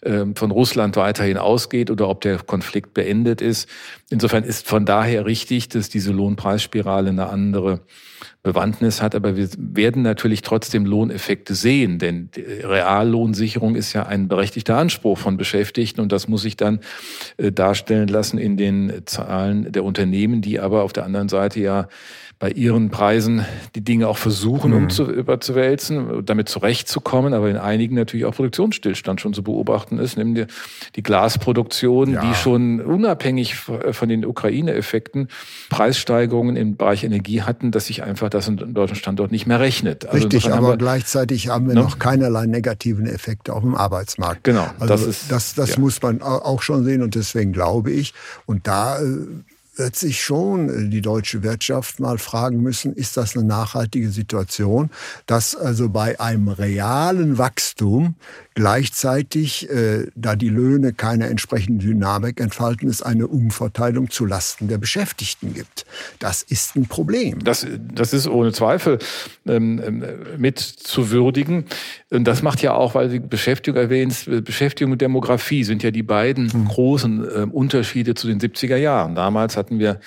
äh, 0.00 0.24
von 0.34 0.50
Russland 0.50 0.96
weiterhin 0.96 1.36
ausgeht 1.36 1.90
oder 1.90 2.08
ob 2.08 2.22
der 2.22 2.38
Konflikt 2.38 2.94
beendet 2.94 3.42
ist. 3.42 3.68
Insofern 4.08 4.44
ist 4.44 4.66
von 4.66 4.86
daher 4.86 5.26
richtig, 5.26 5.68
dass 5.68 5.90
diese 5.90 6.12
Lohnpreisspirale 6.12 7.10
eine 7.10 7.28
andere 7.28 7.80
Bewandtnis 8.42 9.02
hat, 9.02 9.14
aber 9.14 9.36
wir 9.36 9.48
werden 9.58 10.02
natürlich 10.02 10.42
trotzdem 10.42 10.86
Lohneffekte 10.86 11.54
sehen, 11.54 11.98
denn 11.98 12.30
Reallohnsicherung 12.36 13.74
ist 13.74 13.92
ja 13.92 14.06
ein 14.06 14.28
berechtigter 14.28 14.78
Anspruch 14.78 15.18
von 15.18 15.36
Beschäftigten 15.36 15.97
und 15.98 16.12
das 16.12 16.28
muss 16.28 16.42
sich 16.42 16.56
dann 16.56 16.80
äh, 17.36 17.52
darstellen 17.52 18.08
lassen 18.08 18.38
in 18.38 18.56
den 18.56 19.02
Zahlen 19.06 19.70
der 19.72 19.84
Unternehmen, 19.84 20.40
die 20.40 20.60
aber 20.60 20.82
auf 20.82 20.92
der 20.92 21.04
anderen 21.04 21.28
Seite 21.28 21.60
ja 21.60 21.88
bei 22.38 22.50
ihren 22.52 22.90
Preisen 22.90 23.44
die 23.74 23.80
Dinge 23.80 24.06
auch 24.06 24.16
versuchen, 24.16 24.70
mhm. 24.70 24.88
um 24.88 25.06
überzuwälzen, 25.06 26.24
damit 26.24 26.48
zurechtzukommen, 26.48 27.34
aber 27.34 27.50
in 27.50 27.56
einigen 27.56 27.96
natürlich 27.96 28.26
auch 28.26 28.34
Produktionsstillstand 28.34 29.20
schon 29.20 29.34
zu 29.34 29.42
beobachten 29.42 29.98
ist, 29.98 30.16
nämlich 30.16 30.46
die 30.94 31.02
Glasproduktion, 31.02 32.12
ja. 32.12 32.20
die 32.24 32.34
schon 32.34 32.80
unabhängig 32.80 33.56
von 33.56 34.08
den 34.08 34.24
Ukraine-Effekten 34.24 35.28
Preissteigerungen 35.68 36.54
im 36.54 36.76
Bereich 36.76 37.02
Energie 37.02 37.42
hatten, 37.42 37.72
dass 37.72 37.86
sich 37.86 38.04
einfach 38.04 38.30
das 38.30 38.46
in 38.46 38.72
deutschen 38.72 38.96
Standort 38.96 39.32
nicht 39.32 39.46
mehr 39.46 39.58
rechnet. 39.58 40.06
Also 40.06 40.28
Richtig, 40.28 40.52
aber 40.52 40.70
wir, 40.70 40.76
gleichzeitig 40.76 41.48
haben 41.48 41.66
wir 41.66 41.74
ne? 41.74 41.80
noch 41.80 41.98
keinerlei 41.98 42.46
negativen 42.46 43.06
Effekte 43.06 43.52
auf 43.52 43.62
dem 43.62 43.74
Arbeitsmarkt. 43.74 44.44
Genau, 44.44 44.68
also 44.78 44.86
das 44.86 45.02
ist, 45.02 45.32
das, 45.32 45.54
das 45.54 45.74
ja. 45.74 45.80
muss 45.80 46.00
man 46.00 46.22
auch 46.22 46.62
schon 46.62 46.84
sehen 46.84 47.02
und 47.02 47.16
deswegen 47.16 47.52
glaube 47.52 47.90
ich, 47.90 48.14
und 48.46 48.68
da 48.68 49.00
äh, 49.00 49.26
wird 49.78 49.96
sich 49.96 50.22
schon 50.22 50.68
äh, 50.68 50.88
die 50.88 51.00
deutsche 51.00 51.42
Wirtschaft 51.42 52.00
mal 52.00 52.18
fragen 52.18 52.60
müssen, 52.62 52.92
ist 52.92 53.16
das 53.16 53.36
eine 53.36 53.46
nachhaltige 53.46 54.10
Situation, 54.10 54.90
dass 55.26 55.54
also 55.56 55.88
bei 55.88 56.18
einem 56.20 56.48
realen 56.48 57.38
Wachstum 57.38 58.16
gleichzeitig, 58.58 59.70
äh, 59.70 60.08
da 60.16 60.34
die 60.34 60.48
Löhne 60.48 60.92
keine 60.92 61.28
entsprechende 61.28 61.86
Dynamik 61.86 62.40
entfalten, 62.40 62.88
es 62.88 63.02
eine 63.02 63.28
Umverteilung 63.28 64.10
zu 64.10 64.26
Lasten 64.26 64.66
der 64.66 64.78
Beschäftigten 64.78 65.54
gibt. 65.54 65.86
Das 66.18 66.42
ist 66.42 66.74
ein 66.74 66.86
Problem. 66.86 67.38
Das, 67.44 67.64
das 67.94 68.12
ist 68.12 68.26
ohne 68.26 68.50
Zweifel 68.50 68.98
ähm, 69.46 69.80
ähm 69.86 70.04
mit 70.38 70.58
zu 70.58 71.12
würdigen. 71.12 71.66
Und 72.10 72.24
das 72.24 72.42
macht 72.42 72.60
ja 72.60 72.74
auch, 72.74 72.96
weil 72.96 73.10
Sie 73.10 73.20
Beschäftigung 73.20 73.80
erwähnt, 73.80 74.28
Beschäftigung 74.44 74.92
und 74.92 75.00
Demografie 75.00 75.62
sind 75.62 75.84
ja 75.84 75.92
die 75.92 76.02
beiden 76.02 76.52
hm. 76.52 76.64
großen 76.64 77.24
äh, 77.24 77.46
Unterschiede 77.52 78.14
zu 78.14 78.26
den 78.26 78.40
70er 78.40 78.76
Jahren. 78.76 79.14
Damals 79.14 79.56
hatten 79.56 79.78
wir 79.78 80.00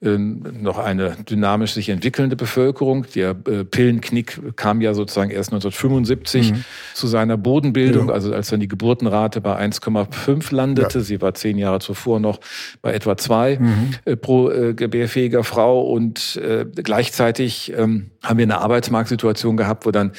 äh, 0.00 0.16
noch 0.16 0.78
eine 0.78 1.14
dynamisch 1.28 1.74
sich 1.74 1.90
entwickelnde 1.90 2.36
Bevölkerung. 2.36 3.04
Der 3.14 3.36
äh, 3.46 3.64
Pillenknick 3.64 4.56
kam 4.56 4.80
ja 4.80 4.94
sozusagen 4.94 5.30
erst 5.30 5.52
1975 5.52 6.52
mhm. 6.52 6.64
zu 6.94 7.06
seiner 7.06 7.36
Bodenbildung, 7.36 7.97
ja. 8.06 8.12
also 8.12 8.32
als 8.32 8.48
dann 8.48 8.60
die 8.60 8.68
Geburtenrate 8.68 9.40
bei 9.40 9.58
1,5 9.60 10.54
landete. 10.54 10.98
Ja. 10.98 11.04
Sie 11.04 11.20
war 11.20 11.34
zehn 11.34 11.58
Jahre 11.58 11.80
zuvor 11.80 12.20
noch 12.20 12.38
bei 12.80 12.92
etwa 12.94 13.16
zwei 13.16 13.58
mhm. 13.58 13.90
äh, 14.04 14.16
pro 14.16 14.50
äh, 14.50 14.74
gebärfähiger 14.74 15.42
Frau 15.42 15.82
und 15.82 16.36
äh, 16.36 16.64
gleichzeitig 16.64 17.72
ähm, 17.76 18.10
haben 18.22 18.38
wir 18.38 18.44
eine 18.44 18.60
Arbeitsmarktsituation 18.60 19.56
gehabt, 19.56 19.86
wo 19.86 19.90
dann 19.90 20.12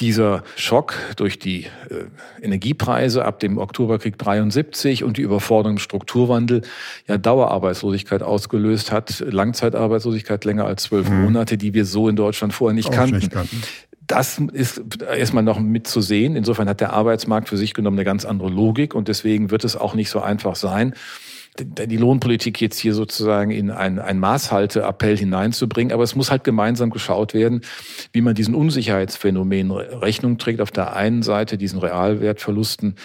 dieser 0.00 0.42
Schock 0.56 0.94
durch 1.16 1.38
die 1.38 1.64
äh, 1.64 2.04
Energiepreise 2.42 3.24
ab 3.24 3.40
dem 3.40 3.56
Oktoberkrieg 3.56 4.18
73 4.18 5.04
und 5.04 5.16
die 5.16 5.22
Überforderung 5.22 5.76
im 5.76 5.78
Strukturwandel 5.78 6.62
ja 7.06 7.16
Dauerarbeitslosigkeit 7.16 8.22
ausgelöst 8.22 8.92
hat, 8.92 9.24
Langzeitarbeitslosigkeit 9.26 10.44
länger 10.44 10.66
als 10.66 10.84
zwölf 10.84 11.08
mhm. 11.08 11.22
Monate, 11.22 11.56
die 11.56 11.72
wir 11.72 11.86
so 11.86 12.08
in 12.08 12.16
Deutschland 12.16 12.52
vorher 12.52 12.74
nicht 12.74 12.92
kannten. 12.92 13.16
Nicht 13.16 13.30
kannten. 13.30 13.62
Das 14.06 14.38
ist 14.38 14.82
erstmal 15.00 15.42
noch 15.42 15.58
mitzusehen. 15.58 16.36
Insofern 16.36 16.68
hat 16.68 16.80
der 16.80 16.92
Arbeitsmarkt 16.92 17.48
für 17.48 17.56
sich 17.56 17.74
genommen 17.74 17.98
eine 17.98 18.04
ganz 18.04 18.24
andere 18.24 18.48
Logik 18.48 18.94
und 18.94 19.08
deswegen 19.08 19.50
wird 19.50 19.64
es 19.64 19.76
auch 19.76 19.94
nicht 19.94 20.10
so 20.10 20.20
einfach 20.20 20.56
sein, 20.56 20.94
die 21.60 21.96
Lohnpolitik 21.96 22.60
jetzt 22.60 22.78
hier 22.78 22.94
sozusagen 22.94 23.50
in 23.50 23.70
ein, 23.70 23.98
ein 23.98 24.18
Maßhalteappell 24.18 25.16
hineinzubringen. 25.16 25.92
Aber 25.92 26.02
es 26.02 26.14
muss 26.14 26.30
halt 26.30 26.44
gemeinsam 26.44 26.90
geschaut 26.90 27.34
werden, 27.34 27.62
wie 28.12 28.20
man 28.20 28.34
diesen 28.34 28.54
Unsicherheitsphänomen 28.54 29.70
Rechnung 29.70 30.38
trägt. 30.38 30.60
Auf 30.60 30.70
der 30.70 30.96
einen 30.96 31.22
Seite 31.22 31.58
diesen 31.58 31.78
Realwertverlusten, 31.78 32.96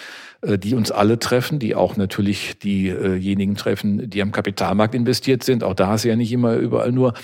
äh, 0.42 0.58
die 0.58 0.74
uns 0.74 0.90
alle 0.90 1.18
treffen, 1.18 1.58
die 1.58 1.74
auch 1.74 1.96
natürlich 1.96 2.58
diejenigen 2.58 3.54
treffen, 3.54 4.10
die 4.10 4.22
am 4.22 4.32
Kapitalmarkt 4.32 4.94
investiert 4.94 5.44
sind. 5.44 5.64
Auch 5.64 5.74
da 5.74 5.94
ist 5.94 6.04
ja 6.04 6.16
nicht 6.16 6.32
immer 6.32 6.56
überall 6.56 6.92
nur 6.92 7.14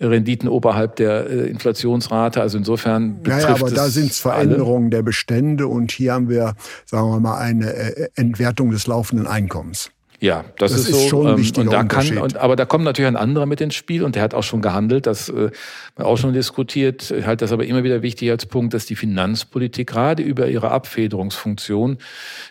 Renditen 0.00 0.48
oberhalb 0.48 0.96
der 0.96 1.28
äh, 1.28 1.48
Inflationsrate. 1.48 2.40
Also 2.40 2.58
insofern 2.58 3.22
betrifft 3.22 3.42
ja, 3.42 3.48
ja, 3.48 3.60
aber 3.60 3.70
da 3.70 3.88
sind 3.88 4.10
es 4.10 4.20
Veränderungen 4.20 4.84
alle. 4.84 4.90
der 4.90 5.02
Bestände 5.02 5.66
und 5.66 5.90
hier 5.90 6.12
haben 6.12 6.28
wir, 6.28 6.54
sagen 6.86 7.10
wir 7.10 7.20
mal, 7.20 7.38
eine 7.38 7.72
äh, 7.74 8.08
Entwertung 8.14 8.70
des 8.70 8.86
laufenden 8.86 9.26
Einkommens. 9.26 9.90
Ja, 10.20 10.44
das, 10.58 10.72
das 10.72 10.80
ist, 10.80 10.88
ist, 10.88 11.02
so. 11.02 11.08
Schon 11.08 11.26
ähm, 11.38 11.52
und 11.58 11.72
da 11.72 11.84
kann, 11.84 12.18
und, 12.18 12.36
aber 12.36 12.56
da 12.56 12.64
kommt 12.64 12.82
natürlich 12.82 13.06
ein 13.06 13.16
anderer 13.16 13.46
mit 13.46 13.60
ins 13.60 13.76
Spiel 13.76 14.02
und 14.02 14.16
der 14.16 14.22
hat 14.22 14.34
auch 14.34 14.42
schon 14.42 14.60
gehandelt, 14.62 15.06
das 15.06 15.28
äh, 15.28 15.50
auch 15.94 16.18
schon 16.18 16.32
diskutiert. 16.32 17.12
Ich 17.12 17.24
halte 17.24 17.44
das 17.44 17.52
aber 17.52 17.64
immer 17.64 17.84
wieder 17.84 18.02
wichtig 18.02 18.28
als 18.28 18.44
Punkt, 18.44 18.74
dass 18.74 18.84
die 18.84 18.96
Finanzpolitik 18.96 19.86
gerade 19.86 20.24
über 20.24 20.48
ihre 20.48 20.72
Abfederungsfunktion 20.72 21.98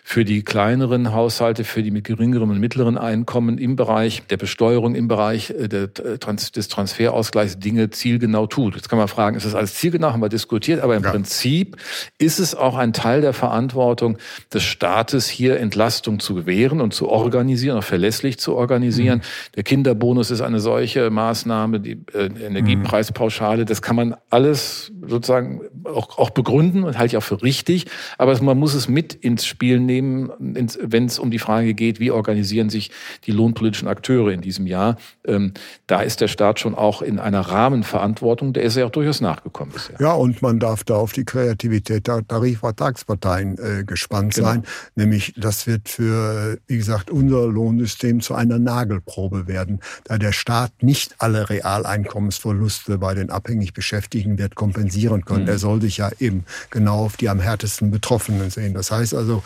für 0.02 0.24
die 0.24 0.44
kleineren 0.44 1.12
Haushalte, 1.12 1.64
für 1.64 1.82
die 1.82 1.90
mit 1.90 2.04
geringerem 2.04 2.48
und 2.48 2.58
mittleren 2.58 2.96
Einkommen 2.96 3.58
im 3.58 3.76
Bereich 3.76 4.22
der 4.30 4.38
Besteuerung, 4.38 4.94
im 4.94 5.06
Bereich 5.06 5.50
äh, 5.50 5.68
des 5.68 6.68
Transferausgleichs 6.68 7.58
Dinge 7.58 7.90
zielgenau 7.90 8.46
tut. 8.46 8.76
Jetzt 8.76 8.88
kann 8.88 8.98
man 8.98 9.08
fragen, 9.08 9.36
ist 9.36 9.44
das 9.44 9.54
alles 9.54 9.74
zielgenau? 9.74 10.12
Haben 10.12 10.22
wir 10.22 10.30
diskutiert, 10.30 10.80
aber 10.80 10.96
im 10.96 11.04
ja. 11.04 11.10
Prinzip 11.10 11.76
ist 12.16 12.38
es 12.38 12.54
auch 12.54 12.78
ein 12.78 12.94
Teil 12.94 13.20
der 13.20 13.34
Verantwortung 13.34 14.16
des 14.54 14.62
Staates, 14.62 15.28
hier 15.28 15.60
Entlastung 15.60 16.18
zu 16.18 16.34
gewähren 16.34 16.80
und 16.80 16.94
zu 16.94 17.10
organisieren 17.10 17.57
organisieren, 17.58 17.78
auch 17.78 17.84
verlässlich 17.84 18.38
zu 18.38 18.54
organisieren. 18.54 19.18
Mhm. 19.18 19.52
Der 19.56 19.62
Kinderbonus 19.62 20.30
ist 20.30 20.40
eine 20.40 20.60
solche 20.60 21.10
Maßnahme, 21.10 21.80
die 21.80 21.98
äh, 22.14 22.26
Energiepreispauschale, 22.26 23.64
das 23.64 23.82
kann 23.82 23.96
man 23.96 24.16
alles 24.30 24.92
sozusagen 25.06 25.62
auch, 25.84 26.18
auch 26.18 26.30
begründen 26.30 26.84
und 26.84 26.98
halte 26.98 27.12
ich 27.12 27.16
auch 27.16 27.22
für 27.22 27.42
richtig. 27.42 27.86
Aber 28.18 28.40
man 28.42 28.58
muss 28.58 28.74
es 28.74 28.88
mit 28.88 29.14
ins 29.14 29.46
Spiel 29.46 29.80
nehmen, 29.80 30.30
wenn 30.38 31.06
es 31.06 31.18
um 31.18 31.30
die 31.30 31.38
Frage 31.38 31.74
geht, 31.74 32.00
wie 32.00 32.10
organisieren 32.10 32.70
sich 32.70 32.90
die 33.24 33.32
lohnpolitischen 33.32 33.88
Akteure 33.88 34.30
in 34.30 34.40
diesem 34.40 34.66
Jahr. 34.66 34.96
Ähm, 35.26 35.52
da 35.86 36.00
ist 36.00 36.20
der 36.20 36.28
Staat 36.28 36.60
schon 36.60 36.74
auch 36.74 37.02
in 37.02 37.18
einer 37.18 37.40
Rahmenverantwortung, 37.40 38.52
der 38.52 38.62
ist 38.62 38.76
ja 38.76 38.86
auch 38.86 38.90
durchaus 38.90 39.20
nachgekommen 39.20 39.72
bisher. 39.72 39.96
Ja, 40.00 40.12
und 40.12 40.42
man 40.42 40.58
darf 40.58 40.84
da 40.84 40.96
auf 40.96 41.12
die 41.12 41.24
Kreativität 41.24 42.06
der 42.06 42.26
Tarifvertragsparteien 42.26 43.58
äh, 43.58 43.84
gespannt 43.84 44.34
genau. 44.34 44.48
sein. 44.48 44.62
Nämlich, 44.94 45.34
das 45.36 45.66
wird 45.66 45.88
für, 45.88 46.58
wie 46.66 46.76
gesagt, 46.76 47.10
unser 47.10 47.47
Lohnsystem 47.48 48.20
zu 48.20 48.34
einer 48.34 48.58
Nagelprobe 48.58 49.46
werden, 49.46 49.80
da 50.04 50.18
der 50.18 50.32
Staat 50.32 50.82
nicht 50.82 51.16
alle 51.18 51.50
Realeinkommensverluste 51.50 52.98
bei 52.98 53.14
den 53.14 53.30
abhängig 53.30 53.74
Beschäftigten 53.74 54.38
wird 54.38 54.54
kompensieren 54.54 55.24
können. 55.24 55.44
Mhm. 55.44 55.48
Er 55.48 55.58
soll 55.58 55.80
sich 55.80 55.98
ja 55.98 56.10
eben 56.18 56.44
genau 56.70 57.04
auf 57.04 57.16
die 57.16 57.28
am 57.28 57.40
härtesten 57.40 57.90
Betroffenen 57.90 58.50
sehen. 58.50 58.74
Das 58.74 58.90
heißt 58.90 59.14
also, 59.14 59.42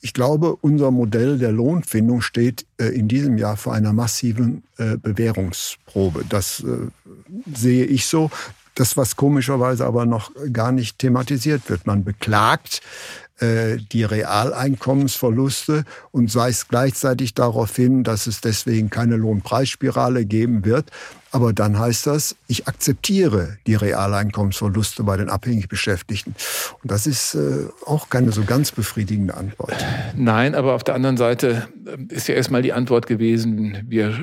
ich 0.00 0.12
glaube, 0.12 0.56
unser 0.60 0.90
Modell 0.90 1.38
der 1.38 1.52
Lohnfindung 1.52 2.20
steht 2.20 2.66
äh, 2.78 2.86
in 2.86 3.08
diesem 3.08 3.38
Jahr 3.38 3.56
vor 3.56 3.74
einer 3.74 3.92
massiven 3.92 4.62
äh, 4.78 4.96
Bewährungsprobe. 4.96 6.24
Das 6.28 6.60
äh, 6.60 6.90
sehe 7.54 7.84
ich 7.84 8.06
so. 8.06 8.30
Das, 8.74 8.96
was 8.96 9.14
komischerweise 9.14 9.86
aber 9.86 10.04
noch 10.04 10.32
gar 10.52 10.72
nicht 10.72 10.98
thematisiert 10.98 11.70
wird. 11.70 11.86
Man 11.86 12.02
beklagt 12.02 12.80
äh, 13.40 13.78
die 13.92 14.04
Realeinkommensverluste 14.04 15.84
und 16.12 16.34
weist 16.34 16.68
gleichzeitig 16.68 17.34
darauf 17.34 17.74
hin, 17.74 18.04
dass 18.04 18.26
es 18.26 18.40
deswegen 18.40 18.90
keine 18.90 19.16
Lohnpreisspirale 19.16 20.24
geben 20.24 20.64
wird. 20.64 20.90
Aber 21.34 21.52
dann 21.52 21.76
heißt 21.76 22.06
das, 22.06 22.36
ich 22.46 22.68
akzeptiere 22.68 23.56
die 23.66 23.74
Realeinkommensverluste 23.74 25.02
bei 25.02 25.16
den 25.16 25.28
abhängig 25.28 25.68
Beschäftigten. 25.68 26.36
Und 26.80 26.92
das 26.92 27.08
ist 27.08 27.34
äh, 27.34 27.66
auch 27.86 28.08
keine 28.08 28.30
so 28.30 28.44
ganz 28.44 28.70
befriedigende 28.70 29.34
Antwort. 29.34 29.74
Nein, 30.16 30.54
aber 30.54 30.74
auf 30.74 30.84
der 30.84 30.94
anderen 30.94 31.16
Seite 31.16 31.66
äh, 31.86 32.14
ist 32.14 32.28
ja 32.28 32.36
erstmal 32.36 32.62
die 32.62 32.72
Antwort 32.72 33.08
gewesen, 33.08 33.78
wir 33.88 34.14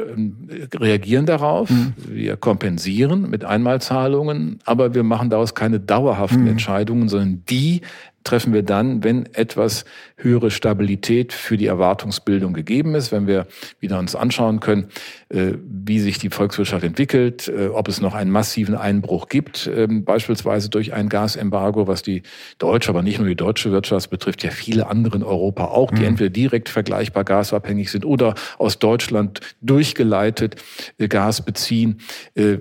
reagieren 0.74 1.26
darauf, 1.26 1.70
mhm. 1.70 1.96
wir 2.08 2.38
kompensieren 2.38 3.30
mit 3.30 3.44
Einmalzahlungen, 3.44 4.60
aber 4.64 4.96
wir 4.96 5.04
machen 5.04 5.30
daraus 5.30 5.54
keine 5.54 5.82
dauerhaften 5.82 6.44
mhm. 6.44 6.52
Entscheidungen, 6.52 7.10
sondern 7.10 7.44
die 7.50 7.82
treffen 8.24 8.54
wir 8.54 8.64
dann, 8.64 9.04
wenn 9.04 9.26
etwas 9.34 9.86
höhere 10.18 10.52
Stabilität 10.52 11.34
für 11.34 11.58
die 11.58 11.66
Erwartungsbildung 11.66 12.54
gegeben 12.54 12.96
ist, 12.96 13.12
wenn 13.12 13.28
wir 13.28 13.48
wieder 13.80 14.00
uns 14.00 14.16
anschauen 14.16 14.60
können, 14.60 14.88
äh, 15.30 15.54
wie 15.66 16.00
sich 16.00 16.20
die 16.20 16.30
Volkswirtschaft 16.30 16.84
entwickelt, 16.84 17.48
äh, 17.48 17.68
ob 17.68 17.88
es 17.88 18.02
noch 18.02 18.14
einen 18.14 18.32
massiven 18.32 18.76
Einbruch 18.76 19.28
gibt, 19.28 19.70
ähm, 19.74 20.04
beispielsweise 20.04 20.70
durch 20.70 20.94
ein 20.94 21.10
Gasembargo, 21.10 21.88
was 21.88 22.04
die 22.04 22.24
deutsche, 22.60 22.90
aber 22.90 23.02
nicht 23.02 23.20
nur 23.20 23.28
die 23.28 23.36
deutsche 23.36 23.72
Wirtschaft 23.72 24.10
betrifft, 24.10 24.44
ja 24.44 24.52
viele 24.52 24.88
andere 24.88 25.18
in 25.18 25.24
Europa 25.24 25.66
auch, 25.66 25.92
die 25.92 26.02
mhm. 26.02 26.08
entweder 26.08 26.30
direkt 26.30 26.70
vergleichbar 26.70 27.24
gasabhängig 27.24 27.92
sind 27.92 28.06
oder 28.06 28.36
aus 28.58 28.80
Deutschland 28.80 29.40
durchgeleitet 29.62 30.56
äh, 30.98 31.08
Gas 31.08 31.44
beziehen. 31.44 32.00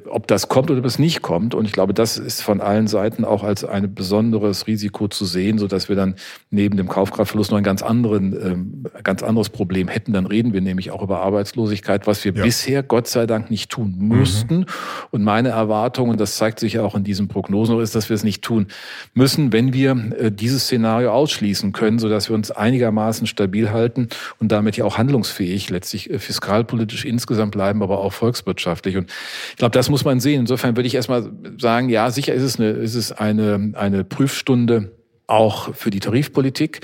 Ob 0.09 0.27
das 0.27 0.49
kommt 0.49 0.71
oder 0.71 0.81
ob 0.81 0.87
es 0.87 0.99
nicht 0.99 1.23
kommt. 1.23 1.55
Und 1.55 1.65
ich 1.65 1.73
glaube, 1.73 1.95
das 1.95 2.19
ist 2.19 2.43
von 2.43 2.61
allen 2.61 2.89
Seiten 2.89 3.25
auch 3.25 3.45
als 3.45 3.65
ein 3.65 3.95
besonderes 3.95 4.67
Risiko 4.67 5.09
zu 5.09 5.25
sehen, 5.25 5.50
so 5.59 5.67
dass 5.67 5.89
wir 5.89 5.97
dann 5.97 6.15
neben 6.51 6.77
dem 6.77 6.89
Kaufkraftverlust 6.89 7.51
noch 7.51 7.59
ein 7.59 7.65
ganz 7.65 7.83
anderen, 7.83 8.33
ähm, 8.33 8.85
ganz 9.03 9.23
anderes 9.23 9.49
Problem 9.49 9.89
hätten. 9.89 10.13
Dann 10.13 10.27
reden 10.27 10.53
wir 10.53 10.61
nämlich 10.61 10.91
auch 10.91 11.03
über 11.03 11.21
Arbeitslosigkeit, 11.21 12.07
was 12.07 12.25
wir 12.25 12.33
ja. 12.33 12.45
bis 12.45 12.61
bisher 12.61 12.83
Gott 12.83 13.07
sei 13.07 13.27
Dank 13.27 13.51
nicht 13.51 13.71
tun 13.71 13.95
müssten. 13.97 14.59
Mhm. 14.59 14.67
Und 15.13 15.25
meine 15.25 15.49
Erwartung, 15.49 16.11
und 16.11 16.21
das 16.21 16.37
zeigt 16.37 16.61
sich 16.61 16.75
ja 16.75 16.83
auch 16.83 16.95
in 16.95 17.05
diesen 17.05 17.29
Prognosen, 17.29 17.81
ist, 17.81 17.95
dass 17.95 18.11
wir 18.11 18.15
es 18.15 18.23
nicht 18.23 18.43
tun 18.43 18.67
müssen, 19.15 19.53
wenn 19.53 19.73
wir 19.73 19.93
äh, 20.19 20.31
dieses 20.31 20.65
Szenario 20.65 21.11
ausschließen 21.13 21.73
können, 21.73 21.99
sodass 21.99 22.29
wir 22.29 22.35
uns 22.35 22.51
einigermaßen 22.51 23.27
stabil 23.27 23.71
halten 23.71 24.09
und 24.41 24.53
damit 24.53 24.77
ja 24.77 24.85
auch 24.85 24.99
handlungsfähig, 24.99 25.71
letztlich 25.71 26.11
äh, 26.11 26.19
fiskalpolitisch 26.19 27.07
insgesamt 27.07 27.53
bleiben, 27.53 27.83
aber 27.83 28.01
auch 28.01 28.13
volkswirtschaftlich. 28.13 28.99
Und 28.99 29.11
ich 29.51 29.57
glaube, 29.57 29.73
das 29.73 29.89
muss 29.89 30.05
man 30.05 30.21
sehen. 30.21 30.41
Insofern 30.41 30.77
würde 30.77 30.87
ich 30.87 30.95
erstmal 30.95 31.31
sagen, 31.59 31.89
ja, 31.89 32.11
sicher 32.11 32.35
ist 32.35 32.43
es 32.43 32.59
eine, 32.59 32.71
ist 32.71 32.95
es 32.95 33.11
eine, 33.11 33.73
eine 33.75 34.05
Prüfstunde 34.05 34.93
auch 35.31 35.75
für 35.75 35.91
die 35.91 36.01
Tarifpolitik 36.01 36.81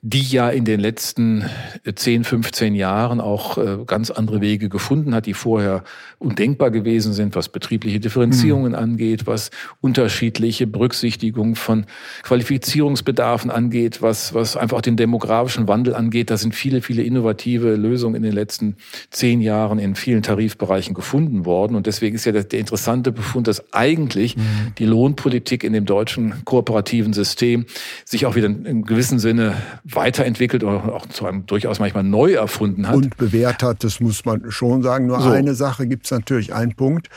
die 0.00 0.22
ja 0.22 0.48
in 0.48 0.64
den 0.64 0.78
letzten 0.78 1.44
10, 1.92 2.22
15 2.22 2.76
Jahren 2.76 3.20
auch 3.20 3.58
äh, 3.58 3.78
ganz 3.84 4.12
andere 4.12 4.40
Wege 4.40 4.68
gefunden 4.68 5.12
hat, 5.12 5.26
die 5.26 5.34
vorher 5.34 5.82
undenkbar 6.20 6.70
gewesen 6.70 7.12
sind, 7.12 7.34
was 7.34 7.48
betriebliche 7.48 7.98
Differenzierungen 7.98 8.72
mhm. 8.72 8.78
angeht, 8.78 9.26
was 9.26 9.50
unterschiedliche 9.80 10.68
Berücksichtigung 10.68 11.56
von 11.56 11.84
Qualifizierungsbedarfen 12.22 13.50
angeht, 13.50 14.00
was, 14.00 14.34
was 14.34 14.56
einfach 14.56 14.82
den 14.82 14.96
demografischen 14.96 15.66
Wandel 15.66 15.96
angeht. 15.96 16.30
Da 16.30 16.36
sind 16.36 16.54
viele, 16.54 16.80
viele 16.80 17.02
innovative 17.02 17.74
Lösungen 17.74 18.14
in 18.14 18.22
den 18.22 18.32
letzten 18.32 18.76
zehn 19.10 19.40
Jahren 19.40 19.80
in 19.80 19.96
vielen 19.96 20.22
Tarifbereichen 20.22 20.94
gefunden 20.94 21.44
worden. 21.44 21.74
Und 21.74 21.88
deswegen 21.88 22.14
ist 22.14 22.24
ja 22.24 22.30
der, 22.30 22.44
der 22.44 22.60
interessante 22.60 23.10
Befund, 23.10 23.48
dass 23.48 23.72
eigentlich 23.72 24.36
mhm. 24.36 24.42
die 24.78 24.86
Lohnpolitik 24.86 25.64
in 25.64 25.72
dem 25.72 25.86
deutschen 25.86 26.44
kooperativen 26.44 27.12
System 27.12 27.66
sich 28.04 28.26
auch 28.26 28.36
wieder 28.36 28.46
in 28.46 28.84
gewissem 28.84 29.18
Sinne 29.18 29.56
weiterentwickelt 29.94 30.64
oder 30.64 30.94
auch 30.94 31.06
zu 31.06 31.26
einem 31.26 31.46
durchaus 31.46 31.78
manchmal 31.78 32.04
neu 32.04 32.34
erfunden 32.34 32.88
hat. 32.88 32.96
Und 32.96 33.16
bewährt 33.16 33.62
hat, 33.62 33.84
das 33.84 34.00
muss 34.00 34.24
man 34.24 34.50
schon 34.50 34.82
sagen. 34.82 35.06
Nur 35.06 35.20
so. 35.20 35.30
eine 35.30 35.54
Sache 35.54 35.86
gibt 35.86 36.06
es 36.06 36.10
natürlich, 36.10 36.54
einen 36.54 36.74
Punkt 36.74 37.08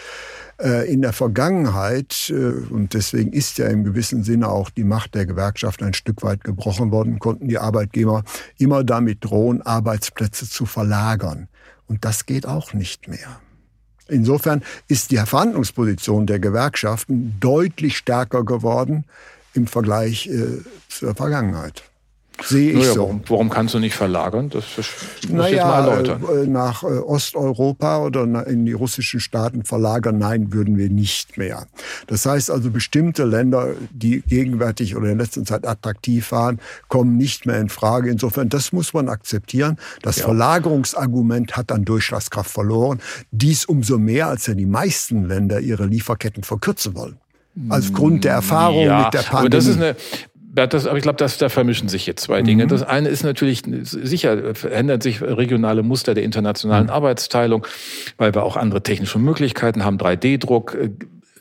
äh, 0.62 0.92
in 0.92 1.02
der 1.02 1.14
Vergangenheit, 1.14 2.30
äh, 2.30 2.34
und 2.72 2.94
deswegen 2.94 3.34
ist 3.34 3.58
ja 3.58 3.68
im 3.68 3.84
gewissen 3.84 4.24
Sinne 4.24 4.48
auch 4.48 4.70
die 4.70 4.84
Macht 4.84 5.16
der 5.16 5.26
Gewerkschaft 5.26 5.84
ein 5.84 5.94
Stück 5.94 6.24
weit 6.24 6.44
gebrochen 6.44 6.92
worden, 6.92 7.20
konnten 7.20 7.48
die 7.48 7.58
Arbeitgeber 7.58 8.24
immer 8.58 8.84
damit 8.84 9.24
drohen, 9.24 9.62
Arbeitsplätze 9.62 10.50
zu 10.50 10.66
verlagern. 10.66 11.48
Und 11.88 12.06
das 12.06 12.26
geht 12.26 12.46
auch 12.46 12.74
nicht 12.74 13.08
mehr. 13.08 13.42
Insofern 14.08 14.62
ist 14.88 15.12
die 15.12 15.18
Verhandlungsposition 15.18 16.26
der 16.26 16.40
Gewerkschaften 16.40 17.38
deutlich 17.40 17.98
stärker 17.98 18.44
geworden 18.44 19.06
im 19.54 19.68
Vergleich 19.68 20.28
äh, 20.28 20.60
zur 20.90 21.16
Vergangenheit. 21.16 21.84
Sehe 22.44 22.72
ich 22.72 22.80
naja, 22.80 22.94
so. 22.94 23.02
Warum, 23.02 23.22
warum, 23.28 23.50
kannst 23.50 23.74
du 23.74 23.80
nicht 23.80 23.96
verlagern? 23.96 24.50
Das, 24.50 24.64
muss 24.78 25.30
naja, 25.30 25.56
jetzt 25.56 25.64
mal 25.66 25.88
erläutern. 25.88 26.24
Äh, 26.24 26.48
nach 26.48 26.84
äh, 26.84 26.88
Osteuropa 26.88 28.00
oder 28.00 28.48
in 28.48 28.66
die 28.66 28.74
russischen 28.74 29.20
Staaten 29.20 29.64
verlagern, 29.64 30.18
nein, 30.18 30.54
würden 30.54 30.78
wir 30.78 30.90
nicht 30.90 31.38
mehr. 31.38 31.68
Das 32.08 32.26
heißt 32.26 32.52
also, 32.52 32.70
bestimmte 32.72 33.26
Länder, 33.26 33.74
die 33.92 34.22
gegenwärtig 34.22 34.96
oder 34.96 35.10
in 35.10 35.18
letzter 35.18 35.44
Zeit 35.44 35.68
attraktiv 35.68 36.32
waren, 36.32 36.60
kommen 36.88 37.18
nicht 37.18 37.46
mehr 37.46 37.60
in 37.60 37.70
Frage. 37.70 38.10
Insofern, 38.10 38.50
das 38.50 38.72
muss 38.72 38.94
man 38.94 39.10
akzeptieren. 39.10 39.78
Das 40.02 40.18
ja. 40.18 40.26
Verlagerungsargument 40.26 41.58
hat 41.58 41.72
an 41.72 41.86
Durchschlagskraft 41.86 42.52
verloren. 42.52 43.00
Dies 43.32 43.66
umso 43.66 43.98
mehr, 43.98 44.28
als 44.28 44.48
ja 44.48 44.54
die 44.54 44.66
meisten 44.66 45.26
Länder 45.26 45.60
ihre 45.60 45.86
Lieferketten 45.86 46.44
verkürzen 46.44 46.96
wollen. 46.96 47.18
Aufgrund 47.68 48.24
der 48.24 48.34
Erfahrung 48.34 48.86
ja, 48.86 49.04
mit 49.04 49.14
der 49.14 49.20
Pandemie. 49.20 49.40
Aber 49.40 49.50
das 49.50 49.66
ist 49.66 49.76
eine, 49.76 49.96
das, 50.54 50.86
aber 50.86 50.98
ich 50.98 51.04
glaube, 51.04 51.18
da 51.18 51.50
vermischen 51.50 51.88
sich 51.88 52.06
jetzt 52.06 52.24
zwei 52.24 52.42
Dinge. 52.42 52.66
Mhm. 52.66 52.70
Das 52.70 52.84
eine 52.84 53.10
ist 53.10 53.24
natürlich, 53.24 53.64
sicher 53.84 54.54
verändern 54.54 55.00
sich 55.00 55.22
regionale 55.22 55.84
Muster 55.84 56.14
der 56.14 56.24
internationalen 56.24 56.86
mhm. 56.86 56.92
Arbeitsteilung, 56.92 57.66
weil 58.18 58.34
wir 58.34 58.44
auch 58.44 58.58
andere 58.58 58.84
technische 58.84 59.20
Möglichkeiten 59.20 59.86
haben, 59.86 59.98
3D-Druck, 59.98 60.76
äh, 60.76 60.90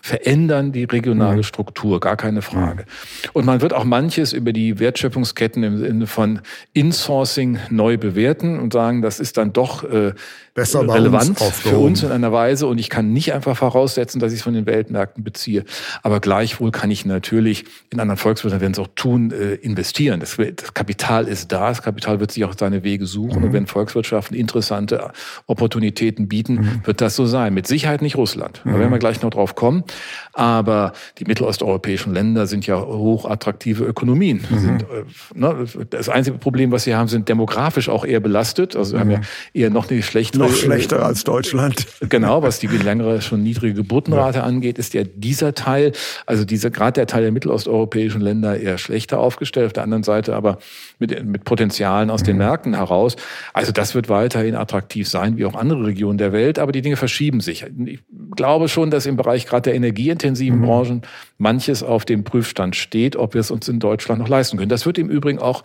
verändern 0.02 0.72
die 0.72 0.84
regionale 0.84 1.38
mhm. 1.38 1.42
Struktur, 1.42 2.00
gar 2.00 2.16
keine 2.16 2.40
Frage. 2.40 2.84
Und 3.32 3.44
man 3.44 3.60
wird 3.60 3.74
auch 3.74 3.84
manches 3.84 4.32
über 4.32 4.52
die 4.52 4.78
Wertschöpfungsketten 4.78 5.62
im 5.62 5.78
Sinne 5.78 6.06
von 6.06 6.40
Insourcing 6.72 7.58
neu 7.68 7.98
bewerten 7.98 8.58
und 8.58 8.72
sagen, 8.72 9.02
das 9.02 9.20
ist 9.20 9.36
dann 9.36 9.52
doch 9.52 9.84
äh, 9.84 10.14
Besser 10.54 10.80
relevant 10.80 11.38
für 11.38 11.78
uns 11.78 12.02
in 12.02 12.10
einer 12.10 12.32
Weise. 12.32 12.66
Und 12.66 12.78
ich 12.78 12.90
kann 12.90 13.12
nicht 13.12 13.32
einfach 13.32 13.56
voraussetzen, 13.56 14.18
dass 14.18 14.32
ich 14.32 14.38
es 14.38 14.42
von 14.42 14.54
den 14.54 14.66
Weltmärkten 14.66 15.22
beziehe. 15.22 15.64
Aber 16.02 16.20
gleichwohl 16.20 16.72
kann 16.72 16.90
ich 16.90 17.06
natürlich 17.06 17.64
in 17.90 18.00
anderen 18.00 18.18
Volkswirtschaften, 18.18 18.60
werden 18.60 18.72
es 18.72 18.78
auch 18.78 18.88
tun, 18.94 19.30
äh, 19.30 19.54
investieren. 19.54 20.20
Das, 20.20 20.36
das, 20.36 20.74
Kapital 20.74 21.28
ist 21.28 21.52
da, 21.52 21.68
das 21.68 21.82
Kapital 21.82 22.20
wird 22.20 22.32
sich 22.32 22.44
auch 22.44 22.54
seine 22.58 22.82
Wege 22.82 23.06
suchen. 23.06 23.38
Mhm. 23.38 23.44
Und 23.44 23.52
wenn 23.52 23.66
Volkswirtschaften 23.66 24.36
interessante 24.36 25.12
Opportunitäten 25.46 26.28
bieten, 26.28 26.54
mhm. 26.54 26.80
wird 26.84 27.00
das 27.00 27.16
so 27.16 27.26
sein. 27.26 27.54
Mit 27.54 27.66
Sicherheit 27.66 28.02
nicht 28.02 28.16
Russland. 28.16 28.62
Da 28.64 28.78
werden 28.78 28.90
wir 28.90 28.98
gleich 28.98 29.22
noch 29.22 29.30
drauf 29.30 29.54
kommen. 29.54 29.84
Aber 30.32 30.92
die 31.18 31.24
mittelosteuropäischen 31.24 32.12
Länder 32.12 32.46
sind 32.46 32.66
ja 32.66 32.80
hochattraktive 32.80 33.84
Ökonomien. 33.84 34.44
Mhm. 34.50 34.58
Sind, 34.58 34.82
äh, 34.82 35.04
ne, 35.34 35.64
das 35.90 36.08
einzige 36.08 36.38
Problem, 36.38 36.72
was 36.72 36.84
sie 36.84 36.94
haben, 36.94 37.08
sind 37.08 37.28
demografisch 37.28 37.88
auch 37.88 38.04
eher 38.04 38.20
belastet. 38.20 38.76
Also 38.76 38.94
wir 38.94 39.00
haben 39.00 39.10
ja 39.10 39.18
mhm. 39.18 39.24
eher 39.54 39.70
noch 39.70 39.90
eine 39.90 40.02
schlechtere. 40.02 40.49
Noch 40.50 40.56
schlechter 40.56 41.04
als 41.04 41.24
Deutschland. 41.24 41.86
Genau, 42.08 42.42
was 42.42 42.58
die 42.58 42.66
längere, 42.66 43.20
schon 43.20 43.42
niedrige 43.42 43.74
Geburtenrate 43.74 44.38
ja. 44.38 44.44
angeht, 44.44 44.78
ist 44.78 44.94
ja 44.94 45.04
dieser 45.04 45.54
Teil, 45.54 45.92
also 46.26 46.44
dieser, 46.44 46.70
gerade 46.70 46.94
der 46.94 47.06
Teil 47.06 47.22
der 47.22 47.30
mittelosteuropäischen 47.30 48.20
Länder 48.20 48.58
eher 48.58 48.78
schlechter 48.78 49.20
aufgestellt. 49.20 49.66
Auf 49.66 49.72
der 49.74 49.84
anderen 49.84 50.02
Seite 50.02 50.34
aber 50.34 50.58
mit, 50.98 51.24
mit 51.24 51.44
Potenzialen 51.44 52.10
aus 52.10 52.22
mhm. 52.22 52.26
den 52.26 52.36
Märkten 52.38 52.74
heraus. 52.74 53.16
Also 53.52 53.70
das 53.70 53.94
wird 53.94 54.08
weiterhin 54.08 54.56
attraktiv 54.56 55.08
sein, 55.08 55.36
wie 55.36 55.44
auch 55.44 55.54
andere 55.54 55.86
Regionen 55.86 56.18
der 56.18 56.32
Welt. 56.32 56.58
Aber 56.58 56.72
die 56.72 56.82
Dinge 56.82 56.96
verschieben 56.96 57.40
sich. 57.40 57.66
Ich 57.84 58.00
glaube 58.30 58.68
schon, 58.68 58.90
dass 58.90 59.06
im 59.06 59.16
Bereich 59.16 59.46
gerade 59.46 59.62
der 59.62 59.74
energieintensiven 59.74 60.60
mhm. 60.60 60.64
Branchen 60.64 61.02
manches 61.38 61.82
auf 61.82 62.04
dem 62.04 62.24
Prüfstand 62.24 62.76
steht, 62.76 63.16
ob 63.16 63.34
wir 63.34 63.40
es 63.40 63.50
uns 63.50 63.68
in 63.68 63.78
Deutschland 63.78 64.20
noch 64.20 64.28
leisten 64.28 64.56
können. 64.56 64.68
Das 64.68 64.86
wird 64.86 64.98
im 64.98 65.08
Übrigen 65.08 65.38
auch 65.38 65.64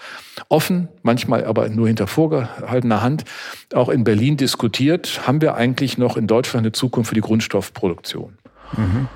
offen, 0.50 0.88
manchmal 1.04 1.46
aber 1.46 1.70
nur 1.70 1.88
hinter 1.88 2.08
vorgehaltener 2.08 3.02
Hand, 3.02 3.26
auch 3.74 3.90
in 3.90 4.04
Berlin 4.04 4.38
diskutiert. 4.38 5.28
Haben 5.28 5.42
wir 5.42 5.56
eigentlich 5.56 5.98
noch 5.98 6.18
in 6.18 6.28
Deutschland 6.28 6.66
eine 6.66 6.72
Zukunft 6.72 7.10
für 7.10 7.16
die 7.16 7.22
Grundstoffproduktion? 7.22 8.38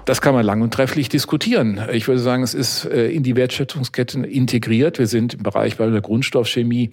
Das 0.05 0.21
kann 0.21 0.33
man 0.33 0.45
lang 0.45 0.61
und 0.61 0.73
trefflich 0.73 1.09
diskutieren. 1.09 1.81
Ich 1.91 2.07
würde 2.07 2.19
sagen, 2.19 2.43
es 2.43 2.53
ist 2.53 2.85
äh, 2.85 3.09
in 3.09 3.23
die 3.23 3.35
Wertschöpfungsketten 3.35 4.23
integriert. 4.23 4.99
Wir 4.99 5.07
sind 5.07 5.35
im 5.35 5.43
Bereich 5.43 5.77
bei 5.77 5.87
der 5.87 6.01
Grundstoffchemie 6.01 6.91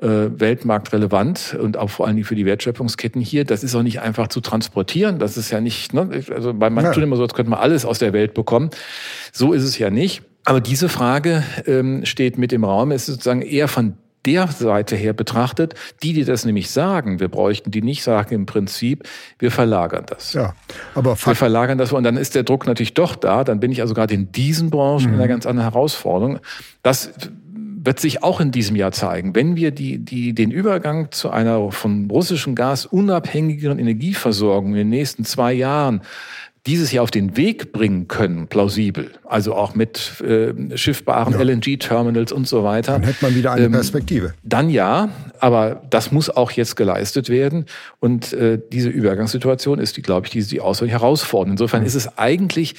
äh, 0.00 0.06
weltmarktrelevant 0.06 1.56
und 1.60 1.76
auch 1.76 1.90
vor 1.90 2.06
allen 2.06 2.16
Dingen 2.16 2.26
für 2.26 2.34
die 2.34 2.46
Wertschöpfungsketten 2.46 3.20
hier. 3.20 3.44
Das 3.44 3.62
ist 3.62 3.74
auch 3.74 3.82
nicht 3.82 4.00
einfach 4.00 4.28
zu 4.28 4.40
transportieren. 4.40 5.18
Das 5.18 5.36
ist 5.36 5.50
ja 5.50 5.60
nicht, 5.60 5.94
ne? 5.94 6.08
also 6.34 6.54
bei 6.54 6.70
manchen 6.70 6.90
ja. 6.90 6.92
tun 6.94 7.02
immer 7.02 7.16
so, 7.16 7.22
als 7.22 7.34
könnte 7.34 7.50
man 7.50 7.60
alles 7.60 7.84
aus 7.84 7.98
der 7.98 8.12
Welt 8.12 8.34
bekommen. 8.34 8.70
So 9.32 9.52
ist 9.52 9.62
es 9.62 9.78
ja 9.78 9.90
nicht. 9.90 10.22
Aber 10.44 10.60
diese 10.60 10.88
Frage 10.88 11.42
ähm, 11.66 12.04
steht 12.04 12.38
mit 12.38 12.52
im 12.52 12.64
Raum. 12.64 12.92
Es 12.92 13.08
ist 13.08 13.14
sozusagen 13.14 13.42
eher 13.42 13.66
von 13.66 13.94
der 14.26 14.48
Seite 14.48 14.96
her 14.96 15.12
betrachtet, 15.12 15.74
die, 16.02 16.12
die 16.12 16.24
das 16.24 16.44
nämlich 16.44 16.70
sagen, 16.70 17.20
wir 17.20 17.28
bräuchten 17.28 17.70
die 17.70 17.82
nicht 17.82 18.02
sagen 18.02 18.34
im 18.34 18.46
Prinzip, 18.46 19.04
wir 19.38 19.50
verlagern 19.50 20.04
das. 20.08 20.32
Ja, 20.32 20.54
aber 20.94 21.16
wir 21.16 21.34
verlagern 21.34 21.78
das 21.78 21.92
und 21.92 22.02
dann 22.02 22.16
ist 22.16 22.34
der 22.34 22.42
Druck 22.42 22.66
natürlich 22.66 22.94
doch 22.94 23.16
da. 23.16 23.44
Dann 23.44 23.60
bin 23.60 23.70
ich 23.72 23.80
also 23.80 23.94
gerade 23.94 24.14
in 24.14 24.32
diesen 24.32 24.70
Branchen 24.70 25.08
mhm. 25.08 25.14
in 25.14 25.20
einer 25.20 25.28
ganz 25.28 25.46
anderen 25.46 25.70
Herausforderung. 25.70 26.40
Das 26.82 27.12
wird 27.86 28.00
sich 28.00 28.22
auch 28.24 28.40
in 28.40 28.50
diesem 28.50 28.74
Jahr 28.76 28.90
zeigen. 28.90 29.34
Wenn 29.34 29.54
wir 29.56 29.70
die, 29.70 29.98
die, 29.98 30.34
den 30.34 30.50
Übergang 30.50 31.12
zu 31.12 31.30
einer 31.30 31.70
von 31.70 32.10
russischem 32.10 32.56
Gas 32.56 32.84
unabhängigeren 32.84 33.78
Energieversorgung 33.78 34.72
in 34.72 34.76
den 34.76 34.88
nächsten 34.88 35.24
zwei 35.24 35.52
Jahren 35.52 36.02
dieses 36.66 36.90
Jahr 36.92 37.04
auf 37.04 37.10
den 37.10 37.36
Weg 37.36 37.72
bringen 37.72 38.08
können, 38.08 38.48
plausibel, 38.48 39.10
also 39.24 39.54
auch 39.54 39.74
mit 39.74 40.20
äh, 40.20 40.76
schiffbaren 40.76 41.34
ja. 41.34 41.40
LNG-Terminals 41.40 42.32
und 42.32 42.48
so 42.48 42.64
weiter. 42.64 42.92
Dann 42.92 43.04
hätte 43.04 43.24
man 43.24 43.34
wieder 43.34 43.52
eine 43.52 43.66
ähm, 43.66 43.72
Perspektive. 43.72 44.34
Dann 44.42 44.68
ja, 44.68 45.10
aber 45.38 45.82
das 45.90 46.10
muss 46.10 46.28
auch 46.28 46.50
jetzt 46.50 46.76
geleistet 46.76 47.28
werden. 47.28 47.66
Und 48.00 48.32
äh, 48.32 48.60
diese 48.72 48.88
Übergangssituation 48.88 49.78
ist, 49.78 49.96
die, 49.96 50.02
glaube 50.02 50.26
ich, 50.26 50.32
die, 50.32 50.42
die 50.42 50.60
außerordentlich 50.60 51.00
herausfordernd. 51.00 51.52
Insofern 51.52 51.80
mhm. 51.80 51.86
ist 51.86 51.94
es 51.94 52.18
eigentlich 52.18 52.74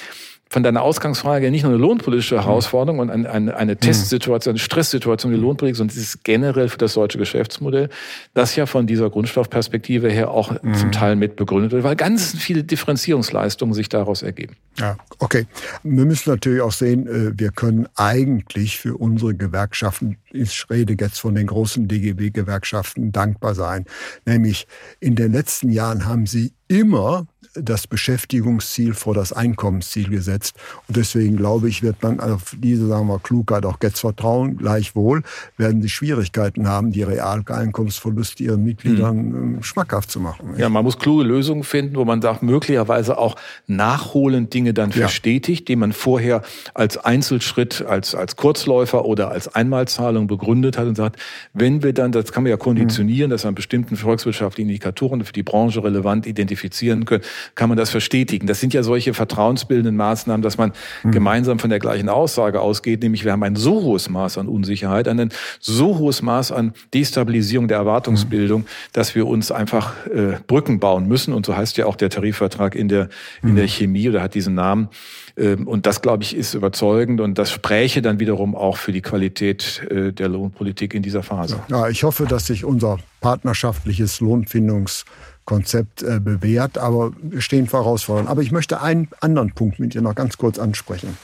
von 0.49 0.63
deiner 0.63 0.81
Ausgangsfrage 0.81 1.51
nicht 1.51 1.63
nur 1.63 1.73
eine 1.73 1.81
lohnpolitische 1.81 2.36
mhm. 2.36 2.41
Herausforderung 2.41 2.99
und 2.99 3.10
eine, 3.10 3.29
eine, 3.29 3.55
eine 3.55 3.73
mhm. 3.73 3.79
Testsituation, 3.79 4.53
eine 4.53 4.60
Stresssituation 4.60 5.31
die 5.31 5.38
Lohnpolitik, 5.38 5.75
sondern 5.75 5.95
es 5.95 6.01
ist 6.01 6.23
generell 6.23 6.69
für 6.69 6.77
das 6.77 6.93
deutsche 6.93 7.17
Geschäftsmodell, 7.17 7.89
das 8.33 8.55
ja 8.55 8.65
von 8.65 8.88
dieser 8.88 9.10
Grundstoffperspektive 9.10 10.10
her 10.10 10.31
auch 10.31 10.51
mhm. 10.62 10.73
zum 10.75 10.91
Teil 10.91 11.15
mit 11.15 11.36
begründet 11.36 11.71
wird, 11.71 11.83
weil 11.83 11.95
ganz 11.95 12.36
viele 12.38 12.63
Differenzierungsleistungen 12.63 13.73
sich 13.73 13.89
daraus 13.89 14.21
ergeben. 14.21 14.55
Ja, 14.79 14.97
okay. 15.19 15.47
Wir 15.83 16.05
müssen 16.05 16.29
natürlich 16.29 16.62
auch 16.62 16.71
sehen, 16.71 17.07
äh, 17.07 17.38
wir 17.38 17.51
können 17.51 17.88
eigentlich 17.95 18.77
für 18.77 18.95
unsere 18.95 19.36
Gewerkschaften, 19.36 20.17
ich 20.31 20.65
rede 20.69 20.95
jetzt 20.99 21.19
von 21.19 21.36
den 21.36 21.47
großen 21.47 21.88
DGB-Gewerkschaften, 21.88 23.12
dankbar 23.12 23.55
sein. 23.55 23.86
Nämlich 24.25 24.67
in 24.99 25.15
den 25.15 25.31
letzten 25.31 25.71
Jahren 25.71 26.05
haben 26.05 26.25
sie 26.25 26.53
immer 26.67 27.27
das 27.61 27.87
Beschäftigungsziel 27.87 28.93
vor 28.93 29.13
das 29.13 29.33
Einkommensziel 29.33 30.09
gesetzt. 30.09 30.55
Und 30.87 30.97
deswegen 30.97 31.37
glaube 31.37 31.69
ich, 31.69 31.83
wird 31.83 32.01
man 32.03 32.19
auf 32.19 32.55
diese, 32.57 32.87
sagen 32.87 33.07
wir, 33.07 33.19
Klugheit 33.19 33.65
auch 33.65 33.77
jetzt 33.81 33.99
vertrauen. 33.99 34.57
Gleichwohl 34.57 35.23
werden 35.57 35.81
sie 35.81 35.89
Schwierigkeiten 35.89 36.67
haben, 36.67 36.91
die 36.91 37.03
Realeinkommensverluste 37.03 38.43
ihren 38.43 38.63
Mitgliedern 38.63 39.17
hm. 39.17 39.63
schmackhaft 39.63 40.11
zu 40.11 40.19
machen. 40.19 40.55
Ja, 40.57 40.69
man 40.69 40.83
muss 40.83 40.97
kluge 40.97 41.23
Lösungen 41.23 41.63
finden, 41.63 41.95
wo 41.95 42.05
man 42.05 42.21
sagt, 42.21 42.43
möglicherweise 42.43 43.17
auch 43.17 43.35
nachholend 43.67 44.53
Dinge 44.53 44.73
dann 44.73 44.91
verstetigt, 44.91 45.61
ja. 45.61 45.65
die 45.73 45.75
man 45.75 45.93
vorher 45.93 46.41
als 46.73 46.97
Einzelschritt, 46.97 47.85
als, 47.87 48.15
als 48.15 48.35
Kurzläufer 48.35 49.05
oder 49.05 49.31
als 49.31 49.53
Einmalzahlung 49.53 50.27
begründet 50.27 50.77
hat 50.77 50.87
und 50.87 50.95
sagt, 50.95 51.19
wenn 51.53 51.83
wir 51.83 51.93
dann, 51.93 52.11
das 52.11 52.31
kann 52.31 52.43
man 52.43 52.51
ja 52.51 52.57
konditionieren, 52.57 53.29
mhm. 53.29 53.31
dass 53.31 53.43
wir 53.43 53.49
an 53.49 53.55
bestimmten 53.55 53.95
volkswirtschaftlichen 53.95 54.69
Indikatoren 54.69 55.23
für 55.23 55.33
die 55.33 55.43
Branche 55.43 55.83
relevant 55.83 56.27
identifizieren 56.27 57.05
können, 57.05 57.23
kann 57.55 57.69
man 57.69 57.77
das 57.77 57.89
verstetigen. 57.89 58.47
Das 58.47 58.60
sind 58.60 58.73
ja 58.73 58.83
solche 58.83 59.13
vertrauensbildenden 59.13 59.95
Maßnahmen, 59.95 60.41
dass 60.41 60.57
man 60.57 60.73
mhm. 61.03 61.12
gemeinsam 61.12 61.60
von 61.60 61.69
der 61.69 61.79
gleichen 61.79 62.10
Aussage 62.10 62.62
ausgeht, 62.62 63.01
nämlich 63.01 63.25
wir 63.25 63.31
haben 63.31 63.43
ein 63.43 63.55
so 63.55 63.83
hohes 63.83 64.10
Maß 64.10 64.38
an 64.38 64.47
Unsicherheit, 64.47 65.07
ein 65.07 65.29
so 65.60 65.97
hohes 65.97 66.21
Maß 66.21 66.51
an 66.51 66.73
Destabilisierung 66.93 67.67
der 67.67 67.77
Erwartungsbildung, 67.77 68.62
mhm. 68.62 68.67
dass 68.93 69.15
wir 69.15 69.27
uns 69.27 69.51
einfach 69.51 70.05
äh, 70.07 70.38
Brücken 70.47 70.79
bauen 70.79 71.07
müssen. 71.07 71.33
Und 71.33 71.45
so 71.45 71.55
heißt 71.55 71.77
ja 71.77 71.86
auch 71.86 71.95
der 71.95 72.10
Tarifvertrag 72.10 72.75
in 72.75 72.88
der, 72.88 73.10
in 73.41 73.55
der 73.55 73.65
mhm. 73.65 73.69
Chemie 73.69 74.10
oder 74.10 74.21
hat 74.21 74.36
diesen 74.36 74.55
Namen. 74.55 74.89
Ähm, 75.38 75.67
und 75.67 75.86
das, 75.86 76.01
glaube 76.01 76.23
ich, 76.23 76.36
ist 76.36 76.53
überzeugend 76.53 77.21
und 77.21 77.38
das 77.38 77.51
spräche 77.51 78.01
dann 78.01 78.19
wiederum 78.19 78.55
auch 78.55 78.77
für 78.77 78.91
die 78.91 79.01
Qualität 79.01 79.86
äh, 79.89 80.12
der 80.12 80.29
Lohnpolitik 80.29 80.93
in 80.93 81.03
dieser 81.03 81.23
Phase. 81.23 81.60
Ja, 81.69 81.88
ich 81.88 82.03
hoffe, 82.03 82.25
dass 82.25 82.47
sich 82.47 82.65
unser 82.65 82.97
partnerschaftliches 83.21 84.19
Lohnfindungskonzept 85.47 86.03
äh, 86.03 86.19
bewährt, 86.19 86.77
aber 86.77 87.12
stehen 87.39 87.67
vor 87.67 87.83
Herausforderungen. 87.83 88.29
Aber 88.29 88.41
ich 88.41 88.51
möchte 88.51 88.81
einen 88.81 89.10
anderen 89.21 89.53
Punkt 89.53 89.79
mit 89.79 89.93
dir 89.93 90.01
noch 90.01 90.15
ganz 90.15 90.38
kurz 90.38 90.60
ansprechen. 90.60 91.17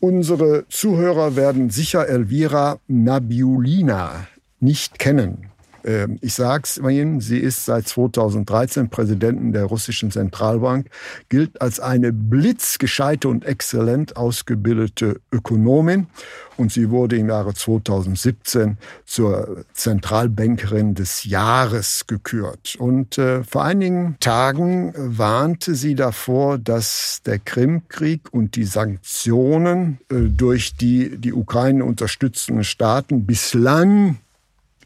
Unsere 0.00 0.66
Zuhörer 0.68 1.36
werden 1.36 1.70
sicher 1.70 2.06
Elvira 2.06 2.78
Nabiulina 2.86 4.26
nicht 4.60 4.98
kennen. 4.98 5.50
Ähm, 5.86 6.18
ich 6.20 6.34
sage 6.34 6.64
es 6.64 6.76
Ihnen, 6.78 7.20
sie 7.20 7.38
ist 7.38 7.64
seit 7.64 7.88
2013 7.88 8.90
Präsidentin 8.90 9.52
der 9.52 9.64
russischen 9.64 10.10
Zentralbank, 10.10 10.88
gilt 11.28 11.60
als 11.62 11.80
eine 11.80 12.12
blitzgescheite 12.12 13.28
und 13.28 13.44
exzellent 13.44 14.16
ausgebildete 14.16 15.20
Ökonomin 15.32 16.08
und 16.56 16.72
sie 16.72 16.90
wurde 16.90 17.16
im 17.16 17.28
Jahre 17.28 17.54
2017 17.54 18.78
zur 19.04 19.64
Zentralbankerin 19.74 20.94
des 20.94 21.24
Jahres 21.24 22.06
gekürt. 22.06 22.76
Und 22.78 23.18
äh, 23.18 23.44
vor 23.44 23.64
einigen 23.64 24.16
Tagen 24.20 24.92
warnte 24.96 25.74
sie 25.74 25.94
davor, 25.94 26.58
dass 26.58 27.20
der 27.24 27.38
Krimkrieg 27.38 28.32
und 28.32 28.56
die 28.56 28.64
Sanktionen 28.64 29.98
äh, 30.10 30.28
durch 30.28 30.76
die 30.76 31.16
die 31.18 31.32
Ukraine 31.32 31.84
unterstützenden 31.84 32.64
Staaten 32.64 33.26
bislang 33.26 34.18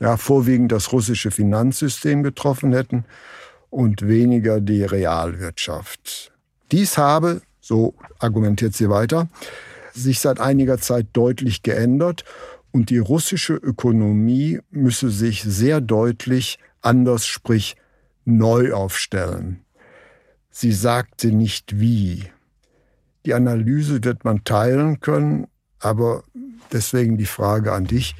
ja, 0.01 0.17
vorwiegend 0.17 0.73
das 0.73 0.93
russische 0.93 1.31
Finanzsystem 1.31 2.23
getroffen 2.23 2.73
hätten 2.73 3.05
und 3.69 4.07
weniger 4.09 4.61
die 4.61 4.83
Realwirtschaft. 4.83 6.33
Dies 6.73 6.99
habe, 6.99 7.43
so 7.61 7.95
argumentiert 8.19 8.75
sie 8.75 8.89
weiter, 8.89 9.29
sich 9.93 10.21
seit 10.21 10.41
einiger 10.41 10.79
Zeit 10.79 11.09
deutlich 11.13 11.63
geändert 11.63 12.25
und 12.73 12.91
die 12.91 12.99
russische 12.99 13.55
Ökonomie 13.55 14.61
müsse 14.71 15.11
sich 15.11 15.43
sehr 15.43 15.81
deutlich 15.81 16.59
anders, 16.81 17.27
sprich 17.27 17.77
neu 18.25 18.73
aufstellen. 18.73 19.61
Sie 20.51 20.73
sagte 20.73 21.29
nicht 21.29 21.79
wie. 21.81 22.25
Die 23.27 23.35
Analyse 23.35 24.03
wird 24.03 24.25
man 24.25 24.45
teilen 24.45 25.01
können, 25.01 25.47
aber 25.79 26.23
deswegen 26.73 27.19
die 27.19 27.27
Frage 27.27 27.73
an 27.73 27.85
dich, 27.85 28.15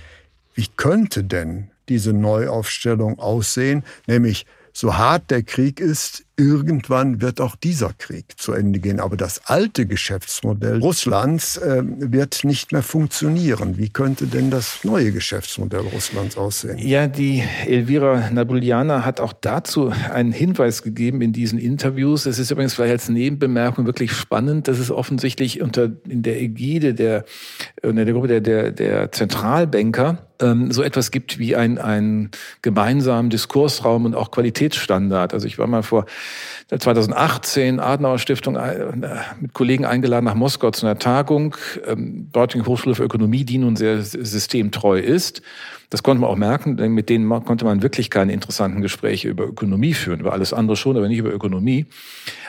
wie 0.55 0.67
könnte 0.77 1.25
denn 1.25 1.70
diese 1.91 2.15
Neuaufstellung 2.15 3.19
aussehen? 3.19 3.85
Nämlich, 4.07 4.47
so 4.73 4.97
hart 4.97 5.31
der 5.31 5.43
Krieg 5.43 5.81
ist, 5.81 6.25
irgendwann 6.41 7.21
wird 7.21 7.41
auch 7.41 7.57
dieser 7.57 7.93
Krieg 7.97 8.25
zu 8.37 8.53
Ende 8.53 8.79
gehen. 8.79 9.01
Aber 9.01 9.17
das 9.17 9.47
alte 9.47 9.87
Geschäftsmodell 9.87 10.79
Russlands 10.79 11.59
äh, 11.59 11.83
wird 11.85 12.45
nicht 12.45 12.73
mehr 12.73 12.83
funktionieren. 12.83 13.77
Wie 13.77 13.91
könnte 13.91 14.27
denn 14.27 14.51
das 14.51 14.83
neue 14.83 15.13
Geschäftsmodell 15.13 15.81
Russlands 15.81 16.37
aussehen? 16.37 16.79
Ja, 16.79 17.07
die 17.07 17.43
Elvira 17.67 18.31
Nabuliana 18.31 19.05
hat 19.05 19.21
auch 19.21 19.33
dazu 19.33 19.93
einen 20.13 20.33
Hinweis 20.33 20.83
gegeben 20.83 21.21
in 21.21 21.33
diesen 21.33 21.59
Interviews. 21.59 22.27
Es 22.27 22.39
ist 22.39 22.51
übrigens 22.51 22.75
vielleicht 22.75 22.93
als 22.93 23.09
Nebenbemerkung 23.09 23.87
wirklich 23.87 24.13
spannend, 24.13 24.69
dass 24.69 24.79
es 24.79 24.91
offensichtlich 24.91 25.61
unter 25.61 25.91
in 26.09 26.23
der 26.23 26.41
Ägide 26.41 26.95
der, 26.95 27.25
in 27.83 27.97
der 27.97 28.07
Gruppe 28.07 28.29
der, 28.29 28.41
der, 28.41 28.71
der 28.73 29.13
Zentralbanker 29.13 30.27
ähm, 30.41 30.73
so 30.73 30.83
etwas 30.83 31.11
gibt 31.11 31.39
wie 31.39 31.57
ein, 31.57 31.79
ein 31.79 32.31
gemeinsamen 32.63 33.31
Diskursraum 33.31 34.05
und 34.05 34.15
auch 34.15 34.31
Qualitätsstandard. 34.31 35.35
Also 35.35 35.47
ich 35.47 35.59
war 35.59 35.67
mal 35.67 35.83
vor 35.83 36.07
2018 36.69 37.81
Adenauer 37.81 38.19
Stiftung 38.19 38.57
äh, 38.57 38.87
mit 39.41 39.53
Kollegen 39.55 39.85
eingeladen 39.85 40.25
nach 40.25 40.35
Moskau 40.35 40.71
zu 40.71 40.87
einer 40.87 40.99
Tagung. 40.99 41.57
Ähm, 41.87 42.29
Dortige 42.33 42.67
Hochschule 42.67 42.95
für 42.95 43.05
Ökonomie, 43.05 43.45
die 43.45 43.59
nun 43.59 43.77
sehr 43.77 44.03
systemtreu 44.03 44.99
ist. 44.99 45.43
Das 45.91 46.05
konnte 46.05 46.21
man 46.21 46.31
auch 46.31 46.37
merken, 46.37 46.77
denn 46.77 46.93
mit 46.93 47.09
denen 47.09 47.29
konnte 47.45 47.65
man 47.65 47.83
wirklich 47.83 48.11
keine 48.11 48.33
interessanten 48.33 48.81
Gespräche 48.81 49.29
über 49.29 49.45
Ökonomie 49.45 49.93
führen, 49.93 50.21
über 50.21 50.33
alles 50.33 50.53
andere 50.53 50.77
schon, 50.77 50.97
aber 50.97 51.09
nicht 51.09 51.19
über 51.19 51.33
Ökonomie. 51.33 51.87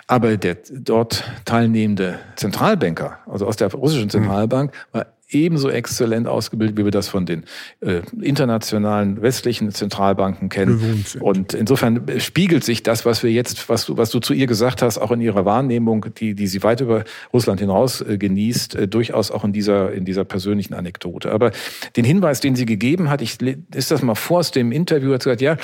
Aber 0.06 0.38
der 0.38 0.58
dort 0.72 1.24
teilnehmende 1.46 2.20
Zentralbanker, 2.36 3.18
also 3.26 3.48
aus 3.48 3.56
der 3.56 3.72
russischen. 3.74 4.12
Zentralbank, 4.12 4.74
war 4.92 5.08
ebenso 5.34 5.70
exzellent 5.70 6.28
ausgebildet, 6.28 6.78
wie 6.78 6.86
wir 6.86 6.92
das 6.92 7.08
von 7.08 7.26
den 7.26 7.44
äh, 7.82 8.02
internationalen 8.22 9.22
westlichen 9.22 9.72
Zentralbanken 9.72 10.50
kennen. 10.50 11.06
Und 11.20 11.54
insofern 11.54 12.20
spiegelt 12.20 12.64
sich 12.64 12.84
das, 12.84 13.06
was 13.06 13.24
wir 13.24 13.32
jetzt, 13.32 13.70
was 13.70 13.86
du, 13.86 13.98
was 13.98 14.10
du 14.10 14.20
zu 14.20 14.34
ihr 14.34 14.48
gesagt 14.48 14.82
hast, 14.82 14.98
auch 14.98 15.12
in 15.12 15.22
ihrer 15.22 15.46
Wahrnehmung, 15.46 16.06
die, 16.18 16.36
die 16.36 16.48
sie 16.48 16.64
weit 16.64 16.82
über 16.82 17.04
Russland 17.34 17.60
hinaus 17.60 18.02
äh, 18.02 18.18
genießt, 18.18 18.76
äh, 18.76 18.88
durchaus 18.88 19.32
auch 19.32 19.44
in 19.44 19.54
dieser, 19.54 19.94
in 19.94 20.06
dieser 20.06 20.24
persönlichen 20.24 20.74
Anekdote. 20.74 21.32
Aber 21.32 21.52
den 21.96 22.06
Hinweis, 22.06 22.40
den 22.40 22.56
sie 22.56 22.66
gegeben 22.66 23.10
hat, 23.10 23.22
ich 23.22 23.38
ist 23.74 23.92
das 23.92 24.02
mal 24.02 24.16
vor 24.16 24.42
aus 24.42 24.52
dem 24.52 24.72
Interview, 24.72 25.14
hat 25.14 25.24
sie 25.24 25.30
gesagt, 25.30 25.42
ja, 25.42 25.58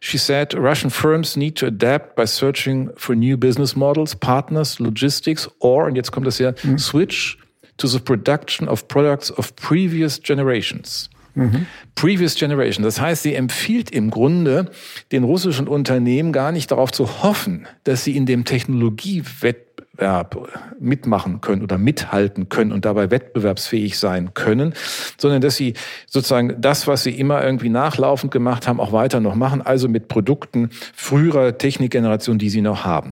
she 0.00 0.18
said, 0.18 0.54
Russian 0.54 0.90
firms 0.90 1.36
need 1.36 1.56
to 1.58 1.66
adapt 1.66 2.14
by 2.16 2.26
searching 2.26 2.90
for 2.96 3.14
new 3.14 3.36
business 3.36 3.74
models, 3.74 4.14
partners, 4.14 4.78
logistics, 4.78 5.50
or, 5.58 5.86
und 5.86 5.96
jetzt 5.96 6.12
kommt 6.12 6.26
das 6.26 6.38
ja, 6.38 6.52
mhm. 6.62 6.78
switch 6.78 7.38
to 7.80 7.86
the 7.86 7.98
production 7.98 8.68
of 8.68 8.88
products 8.88 9.36
of 9.36 9.54
previous 9.56 10.22
generations. 10.22 11.10
Mhm. 11.34 11.66
Previous 11.94 12.34
Generation. 12.34 12.84
Das 12.84 13.00
heißt, 13.00 13.22
sie 13.22 13.34
empfiehlt 13.34 13.90
im 13.90 14.10
Grunde 14.10 14.70
den 15.12 15.24
russischen 15.24 15.68
Unternehmen 15.68 16.32
gar 16.32 16.52
nicht 16.52 16.70
darauf 16.70 16.92
zu 16.92 17.22
hoffen, 17.22 17.66
dass 17.84 18.04
sie 18.04 18.16
in 18.16 18.26
dem 18.26 18.44
Technologiewettbewerb 18.44 20.48
mitmachen 20.80 21.40
können 21.40 21.62
oder 21.62 21.78
mithalten 21.78 22.48
können 22.48 22.72
und 22.72 22.84
dabei 22.84 23.10
wettbewerbsfähig 23.10 23.98
sein 23.98 24.34
können, 24.34 24.74
sondern 25.18 25.40
dass 25.40 25.56
sie 25.56 25.74
sozusagen 26.06 26.60
das, 26.60 26.86
was 26.86 27.04
sie 27.04 27.18
immer 27.18 27.44
irgendwie 27.44 27.68
nachlaufend 27.68 28.32
gemacht 28.32 28.66
haben, 28.66 28.80
auch 28.80 28.92
weiter 28.92 29.20
noch 29.20 29.36
machen, 29.36 29.62
also 29.62 29.88
mit 29.88 30.08
Produkten 30.08 30.70
früherer 30.94 31.58
Technikgeneration, 31.58 32.38
die 32.38 32.50
sie 32.50 32.60
noch 32.60 32.84
haben. 32.84 33.10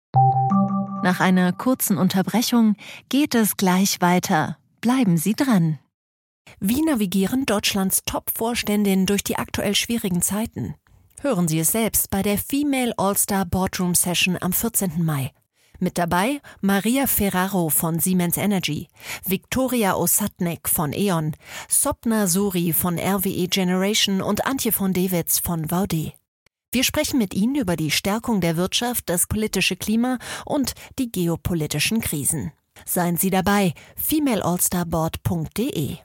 Nach 1.02 1.18
einer 1.18 1.52
kurzen 1.52 1.98
Unterbrechung 1.98 2.76
geht 3.08 3.34
es 3.34 3.56
gleich 3.56 4.00
weiter. 4.00 4.56
Bleiben 4.80 5.16
Sie 5.16 5.34
dran. 5.34 5.80
Wie 6.60 6.80
navigieren 6.82 7.44
Deutschlands 7.44 8.04
Top-Vorständinnen 8.04 9.06
durch 9.06 9.24
die 9.24 9.36
aktuell 9.36 9.74
schwierigen 9.74 10.22
Zeiten? 10.22 10.76
Hören 11.20 11.48
Sie 11.48 11.58
es 11.58 11.72
selbst 11.72 12.08
bei 12.10 12.22
der 12.22 12.38
Female 12.38 12.94
All-Star 12.96 13.44
Boardroom 13.44 13.96
Session 13.96 14.38
am 14.40 14.52
14. 14.52 15.04
Mai. 15.04 15.32
Mit 15.80 15.98
dabei 15.98 16.40
Maria 16.60 17.08
Ferraro 17.08 17.68
von 17.68 17.98
Siemens 17.98 18.36
Energy, 18.36 18.86
Viktoria 19.26 19.96
Osatnek 19.96 20.68
von 20.68 20.92
E.ON, 20.92 21.34
Sopna 21.68 22.28
Suri 22.28 22.72
von 22.72 23.00
RWE 23.00 23.48
Generation 23.48 24.22
und 24.22 24.46
Antje 24.46 24.70
von 24.70 24.92
Dewitz 24.92 25.40
von 25.40 25.68
Vaude. 25.68 26.12
Wir 26.74 26.84
sprechen 26.84 27.18
mit 27.18 27.34
Ihnen 27.34 27.56
über 27.56 27.76
die 27.76 27.90
Stärkung 27.90 28.40
der 28.40 28.56
Wirtschaft, 28.56 29.10
das 29.10 29.26
politische 29.26 29.76
Klima 29.76 30.18
und 30.46 30.72
die 30.98 31.12
geopolitischen 31.12 32.00
Krisen. 32.00 32.50
Seien 32.86 33.18
Sie 33.18 33.28
dabei, 33.28 33.74
femaleallstarboard.de. 33.96 35.96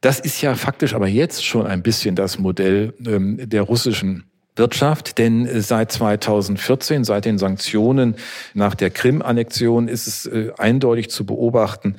Das 0.00 0.20
ist 0.20 0.40
ja 0.42 0.54
faktisch 0.54 0.94
aber 0.94 1.08
jetzt 1.08 1.44
schon 1.44 1.66
ein 1.66 1.82
bisschen 1.82 2.14
das 2.14 2.38
Modell 2.38 2.94
ähm, 3.04 3.40
der 3.42 3.62
russischen 3.62 4.30
Wirtschaft, 4.54 5.18
denn 5.18 5.60
seit 5.60 5.90
2014, 5.90 7.02
seit 7.02 7.24
den 7.24 7.38
Sanktionen 7.38 8.14
nach 8.54 8.76
der 8.76 8.90
Krim-Annexion, 8.90 9.88
ist 9.88 10.06
es 10.06 10.26
äh, 10.26 10.52
eindeutig 10.56 11.10
zu 11.10 11.26
beobachten, 11.26 11.96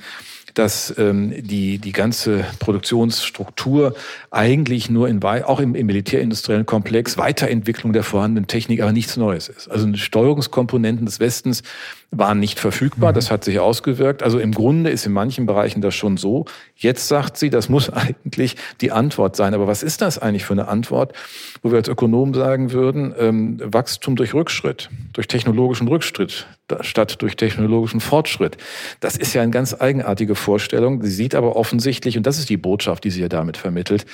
dass 0.54 0.94
ähm, 0.98 1.32
die, 1.36 1.78
die 1.78 1.92
ganze 1.92 2.44
Produktionsstruktur 2.58 3.94
eigentlich 4.30 4.90
nur 4.90 5.08
in, 5.08 5.22
auch 5.22 5.60
im, 5.60 5.74
im 5.74 5.86
militärindustriellen 5.86 6.66
Komplex 6.66 7.18
Weiterentwicklung 7.18 7.92
der 7.92 8.02
vorhandenen 8.02 8.46
Technik, 8.46 8.80
aber 8.80 8.92
nichts 8.92 9.16
Neues 9.16 9.48
ist. 9.48 9.68
Also 9.68 9.94
Steuerungskomponenten 9.94 11.06
des 11.06 11.20
Westens 11.20 11.62
waren 12.10 12.40
nicht 12.40 12.58
verfügbar. 12.58 13.12
Mhm. 13.12 13.14
Das 13.14 13.30
hat 13.30 13.44
sich 13.44 13.58
ausgewirkt. 13.60 14.22
Also 14.22 14.38
im 14.38 14.52
Grunde 14.52 14.90
ist 14.90 15.04
in 15.06 15.12
manchen 15.12 15.46
Bereichen 15.46 15.82
das 15.82 15.94
schon 15.94 16.16
so. 16.16 16.46
Jetzt 16.74 17.08
sagt 17.08 17.36
sie, 17.36 17.50
das 17.50 17.68
muss 17.68 17.90
eigentlich 17.90 18.56
die 18.80 18.92
Antwort 18.92 19.36
sein. 19.36 19.54
Aber 19.54 19.66
was 19.66 19.82
ist 19.82 20.00
das 20.00 20.18
eigentlich 20.18 20.44
für 20.44 20.54
eine 20.54 20.68
Antwort, 20.68 21.12
wo 21.62 21.70
wir 21.70 21.78
als 21.78 21.88
Ökonomen 21.88 22.34
sagen 22.34 22.72
würden, 22.72 23.14
ähm, 23.18 23.60
Wachstum 23.62 24.16
durch 24.16 24.34
Rückschritt, 24.34 24.88
durch 25.12 25.28
technologischen 25.28 25.88
Rückschritt, 25.88 26.46
statt 26.80 27.20
durch 27.20 27.36
technologischen 27.36 28.00
Fortschritt. 28.00 28.56
Das 29.00 29.16
ist 29.16 29.34
ja 29.34 29.42
eine 29.42 29.50
ganz 29.50 29.74
eigenartige 29.78 30.34
Vorstellung. 30.34 31.02
Sie 31.02 31.10
sieht 31.10 31.34
aber 31.34 31.56
offensichtlich, 31.56 32.16
und 32.16 32.26
das 32.26 32.38
ist 32.38 32.48
die 32.48 32.56
Botschaft, 32.56 33.04
die 33.04 33.10
sie 33.10 33.20
ja 33.20 33.28
damit 33.28 33.56
vermittelt, 33.56 34.06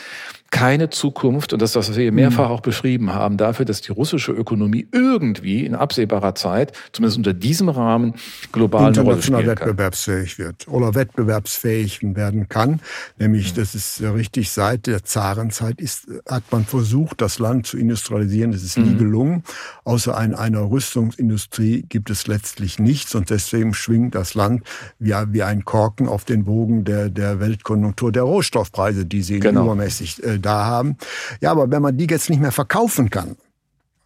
keine 0.55 0.89
Zukunft, 0.89 1.53
und 1.53 1.61
das 1.61 1.71
ist 1.71 1.77
das, 1.77 1.89
was 1.89 1.97
wir 1.97 2.13
mehrfach 2.13 2.49
auch 2.49 2.61
beschrieben 2.61 3.13
haben, 3.13 3.39
dafür, 3.39 3.65
dass 3.65 3.81
die 3.81 3.91
russische 3.91 4.31
Ökonomie 4.31 4.87
irgendwie 4.93 5.67
in 5.67 5.75
absehbarer 5.75 6.37
Zeit, 6.37 6.73
zumindest 6.93 7.19
unter 7.19 7.33
diesem 7.33 7.69
Rahmen, 7.69 8.15
global 8.53 8.87
international 8.87 9.49
wettbewerbsfähig 9.49 10.39
wird 10.39 10.69
oder 10.69 10.95
wettbewerbsfähig 10.95 11.99
werden 12.03 12.49
kann. 12.49 12.79
Nämlich, 13.19 13.51
mhm. 13.51 13.57
das 13.57 13.75
ist 13.75 14.01
richtig, 14.01 14.51
seit 14.51 14.87
der 14.87 15.03
Zarenzeit 15.03 15.81
ist, 15.81 16.07
hat 16.29 16.45
man 16.53 16.65
versucht, 16.65 17.21
das 17.21 17.41
Land 17.41 17.67
zu 17.67 17.77
industrialisieren. 17.77 18.53
Das 18.53 18.63
ist 18.63 18.79
nie 18.79 18.91
mhm. 18.91 18.99
gelungen. 18.99 19.43
Außer 19.83 20.17
in 20.23 20.35
einer 20.35 20.71
Rüstungsindustrie 20.71 21.85
gibt 21.89 22.11
es 22.11 22.29
letztlich 22.29 22.79
nichts 22.79 23.17
und 23.17 23.29
deswegen 23.29 23.75
schwingt 23.75 24.15
das 24.15 24.35
Land 24.35 24.63
wie, 25.01 25.15
wie 25.31 25.43
ein 25.43 25.65
Korken 25.65 26.07
auf 26.07 26.25
den 26.25 26.45
Bogen 26.45 26.85
der, 26.85 27.11
der 27.11 27.41
Weltkonjunktur 27.41 28.13
der 28.13 28.23
Rohstoffpreise, 28.23 29.05
die 29.05 29.23
sie 29.23 29.41
genau. 29.41 29.65
übermäßig 29.65 30.23
äh, 30.23 30.44
da 30.45 30.65
haben. 30.65 30.97
Ja, 31.41 31.51
aber 31.51 31.71
wenn 31.71 31.83
man 31.83 31.97
die 31.97 32.07
jetzt 32.07 32.31
nicht 32.31 32.41
mehr 32.41 32.53
verkaufen 32.53 33.11
kann, 33.11 33.37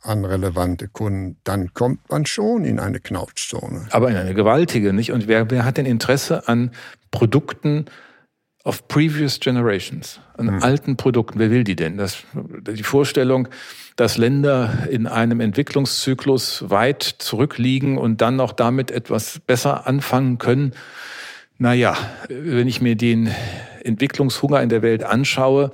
an 0.02 0.24
relevante 0.24 0.88
Kunden, 0.88 1.36
dann 1.44 1.74
kommt 1.74 2.08
man 2.08 2.24
schon 2.24 2.64
in 2.64 2.78
eine 2.78 3.00
Knautschzone. 3.00 3.88
Aber 3.90 4.10
in 4.10 4.16
eine 4.16 4.34
gewaltige, 4.34 4.92
nicht? 4.92 5.12
Und 5.12 5.26
wer, 5.26 5.50
wer 5.50 5.64
hat 5.64 5.76
denn 5.76 5.86
Interesse 5.86 6.48
an 6.48 6.70
Produkten 7.10 7.86
of 8.64 8.86
previous 8.86 9.40
generations, 9.40 10.20
an 10.36 10.48
hm. 10.48 10.62
alten 10.62 10.96
Produkten? 10.96 11.38
Wer 11.38 11.50
will 11.50 11.64
die 11.64 11.76
denn? 11.76 11.96
Das, 11.96 12.18
die 12.32 12.82
Vorstellung, 12.82 13.48
dass 13.96 14.16
Länder 14.16 14.86
in 14.88 15.06
einem 15.06 15.40
Entwicklungszyklus 15.40 16.70
weit 16.70 17.02
zurückliegen 17.02 17.98
und 17.98 18.20
dann 18.20 18.36
noch 18.36 18.52
damit 18.52 18.90
etwas 18.90 19.40
besser 19.40 19.86
anfangen 19.86 20.38
können. 20.38 20.72
Naja, 21.60 21.96
wenn 22.28 22.68
ich 22.68 22.80
mir 22.80 22.94
den 22.94 23.28
Entwicklungshunger 23.82 24.62
in 24.62 24.68
der 24.68 24.82
Welt 24.82 25.02
anschaue, 25.02 25.72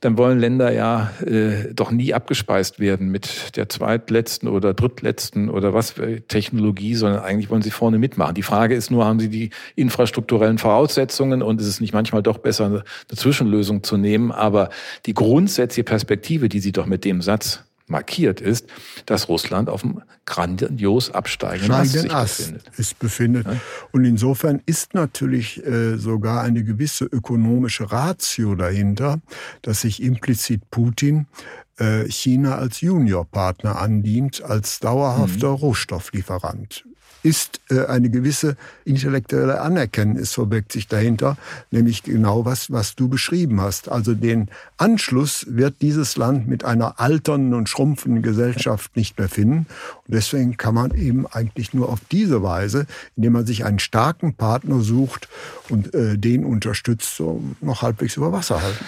dann 0.00 0.16
wollen 0.16 0.38
Länder 0.38 0.72
ja 0.72 1.10
äh, 1.26 1.74
doch 1.74 1.90
nie 1.90 2.14
abgespeist 2.14 2.80
werden 2.80 3.08
mit 3.08 3.54
der 3.56 3.68
zweitletzten 3.68 4.48
oder 4.48 4.72
drittletzten 4.72 5.50
oder 5.50 5.74
was 5.74 5.94
Technologie, 6.28 6.94
sondern 6.94 7.22
eigentlich 7.22 7.50
wollen 7.50 7.60
sie 7.60 7.70
vorne 7.70 7.98
mitmachen. 7.98 8.34
Die 8.34 8.42
Frage 8.42 8.74
ist 8.74 8.90
nur, 8.90 9.04
haben 9.04 9.20
sie 9.20 9.28
die 9.28 9.50
infrastrukturellen 9.74 10.56
Voraussetzungen 10.56 11.42
und 11.42 11.60
ist 11.60 11.66
es 11.66 11.80
nicht 11.80 11.92
manchmal 11.92 12.22
doch 12.22 12.38
besser, 12.38 12.66
eine 12.66 12.84
Zwischenlösung 13.14 13.82
zu 13.82 13.98
nehmen? 13.98 14.32
Aber 14.32 14.70
die 15.04 15.12
grundsätzliche 15.14 15.84
Perspektive, 15.84 16.48
die 16.48 16.60
sie 16.60 16.72
doch 16.72 16.86
mit 16.86 17.04
dem 17.04 17.20
Satz 17.20 17.62
markiert 17.88 18.40
ist, 18.40 18.66
dass 19.06 19.28
Russland 19.28 19.68
auf 19.68 19.84
einem 19.84 20.02
grandios 20.24 21.10
absteigenden 21.10 21.72
Ast 21.72 21.92
sich 21.92 22.12
Ast 22.12 22.38
befindet. 22.38 22.72
Es 22.78 22.94
befindet. 22.94 23.46
Ja? 23.46 23.60
Und 23.92 24.04
insofern 24.04 24.62
ist 24.66 24.94
natürlich 24.94 25.64
äh, 25.64 25.96
sogar 25.96 26.42
eine 26.42 26.64
gewisse 26.64 27.04
ökonomische 27.04 27.90
Ratio 27.90 28.54
dahinter, 28.54 29.20
dass 29.62 29.82
sich 29.82 30.02
implizit 30.02 30.70
Putin 30.70 31.26
äh, 31.78 32.08
China 32.08 32.56
als 32.56 32.80
Juniorpartner 32.80 33.80
andient, 33.80 34.42
als 34.42 34.80
dauerhafter 34.80 35.50
mhm. 35.50 35.56
Rohstofflieferant 35.56 36.84
ist 37.26 37.60
äh, 37.70 37.86
eine 37.86 38.08
gewisse 38.08 38.56
intellektuelle 38.84 39.60
Anerkenntnis 39.60 40.32
verbirgt 40.32 40.70
sich 40.70 40.86
dahinter, 40.86 41.36
nämlich 41.72 42.04
genau 42.04 42.44
was, 42.44 42.70
was 42.70 42.94
du 42.94 43.08
beschrieben 43.08 43.60
hast. 43.60 43.88
Also 43.88 44.14
den 44.14 44.48
Anschluss 44.76 45.44
wird 45.48 45.82
dieses 45.82 46.16
Land 46.16 46.46
mit 46.46 46.64
einer 46.64 47.00
alternden 47.00 47.52
und 47.52 47.68
schrumpfenden 47.68 48.22
Gesellschaft 48.22 48.94
nicht 48.94 49.18
mehr 49.18 49.28
finden. 49.28 49.66
Und 50.06 50.14
deswegen 50.14 50.56
kann 50.56 50.76
man 50.76 50.92
eben 50.92 51.26
eigentlich 51.26 51.74
nur 51.74 51.88
auf 51.88 51.98
diese 52.12 52.44
Weise, 52.44 52.86
indem 53.16 53.32
man 53.32 53.44
sich 53.44 53.64
einen 53.64 53.80
starken 53.80 54.34
Partner 54.34 54.80
sucht 54.80 55.28
und 55.68 55.94
äh, 55.94 56.16
den 56.16 56.44
unterstützt, 56.44 57.16
so 57.16 57.42
noch 57.60 57.82
halbwegs 57.82 58.16
über 58.16 58.30
Wasser 58.30 58.62
halten 58.62 58.84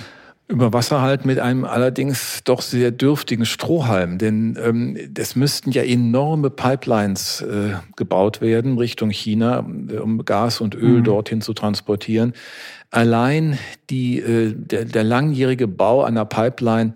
über 0.48 0.72
Wasser 0.72 1.02
halt 1.02 1.26
mit 1.26 1.38
einem 1.38 1.64
allerdings 1.64 2.40
doch 2.42 2.62
sehr 2.62 2.90
dürftigen 2.90 3.44
Strohhalm. 3.44 4.16
Denn 4.16 4.58
ähm, 4.62 4.96
es 5.16 5.36
müssten 5.36 5.70
ja 5.70 5.82
enorme 5.82 6.48
Pipelines 6.48 7.42
äh, 7.42 7.74
gebaut 7.96 8.40
werden 8.40 8.78
Richtung 8.78 9.10
China, 9.10 9.66
äh, 9.90 9.98
um 9.98 10.24
Gas 10.24 10.62
und 10.62 10.74
Öl 10.74 11.00
mhm. 11.00 11.04
dorthin 11.04 11.40
zu 11.42 11.52
transportieren. 11.52 12.32
Allein 12.90 13.58
die, 13.90 14.20
äh, 14.20 14.54
der, 14.56 14.86
der 14.86 15.04
langjährige 15.04 15.68
Bau 15.68 16.02
einer 16.02 16.24
Pipeline, 16.24 16.94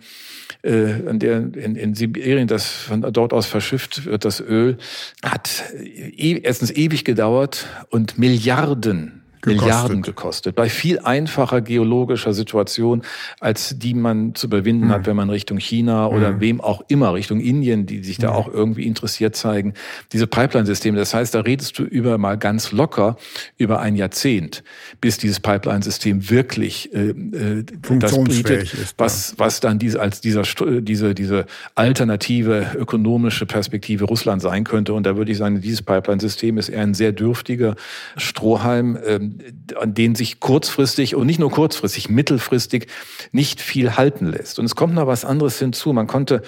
äh, 0.63 0.95
an 1.07 1.19
der 1.19 1.37
in, 1.55 1.77
in 1.77 1.95
Sibirien 1.95 2.49
das 2.49 2.69
von 2.69 3.03
dort 3.03 3.35
aus 3.35 3.47
verschifft 3.47 4.07
wird, 4.07 4.25
das 4.25 4.41
Öl, 4.41 4.79
hat 5.23 5.65
e 5.75 6.41
erstens 6.43 6.71
ewig 6.71 7.05
gedauert 7.05 7.67
und 7.91 8.17
Milliarden 8.19 9.22
gekostet. 9.43 9.63
Milliarden 9.63 10.03
gekostet. 10.03 10.55
Bei 10.55 10.69
viel 10.69 11.01
einfacher 11.01 11.61
geologischer 11.61 12.33
Situation, 12.33 13.03
als 13.41 13.77
die 13.79 13.95
man 13.95 14.35
zu 14.35 14.47
überwinden 14.47 14.87
mhm. 14.87 14.91
hat, 14.91 15.07
wenn 15.07 15.17
man 15.17 15.31
Richtung 15.31 15.59
China 15.59 16.07
oder 16.07 16.33
mhm. 16.33 16.41
wem 16.41 16.61
auch 16.61 16.83
immer, 16.89 17.13
Richtung 17.15 17.41
Indien, 17.41 17.85
die 17.85 18.03
sich 18.05 18.19
da 18.19 18.31
mhm. 18.31 18.37
auch 18.37 18.49
irgendwie 18.49 18.87
interessiert 18.87 19.37
zeigen. 19.37 19.75
Diese 20.13 20.27
Pipeline-Systeme, 20.27 20.97
das 20.97 21.13
heißt, 21.13 21.35
da 21.35 21.41
redest 21.41 21.79
du 21.79 21.83
über 21.83 22.19
mal 22.19 22.39
ganz 22.39 22.73
locker 22.73 23.17
über 23.59 23.81
ein 23.81 23.97
Jahrzehnt, 23.97 24.63
bis 25.01 25.19
dieses 25.19 25.41
Pipeline-System 25.41 26.31
wirklich 26.31 26.95
äh, 26.95 27.11
äh 27.11 27.65
das 27.99 28.23
bietet, 28.25 28.75
ist, 28.75 28.95
was, 28.97 29.35
was 29.39 29.61
dann 29.61 29.79
diese, 29.79 30.01
als 30.01 30.21
dieser, 30.21 30.43
diese, 30.81 31.15
diese 31.15 31.47
alternative 31.75 32.73
ökonomische 32.77 33.45
Perspektive 33.45 34.05
Russland 34.05 34.41
sein 34.41 34.65
könnte. 34.65 34.95
Und 34.95 35.05
da 35.05 35.17
würde 35.17 35.33
ich 35.33 35.39
sagen, 35.39 35.61
dieses 35.61 35.83
Pipeline-System 35.83 36.59
ist 36.59 36.69
eher 36.69 36.83
ein 36.83 36.95
sehr 36.95 37.13
dürftiger 37.13 37.75
Strohhalm, 38.17 38.99
ähm, 39.05 39.32
an 39.79 39.95
denen 39.95 40.15
sich 40.15 40.41
kurzfristig 40.41 41.15
und 41.15 41.27
nicht 41.27 41.39
nur 41.39 41.51
kurzfristig, 41.51 42.09
mittelfristig 42.09 42.87
nicht 43.33 43.61
viel 43.61 43.97
halten 43.97 44.27
lässt. 44.27 44.59
Und 44.59 44.65
es 44.65 44.77
kommt 44.77 44.95
noch 44.95 45.07
was 45.07 45.25
anderes 45.25 45.59
hinzu. 45.59 45.93
Man 45.93 46.07
konnte 46.07 46.43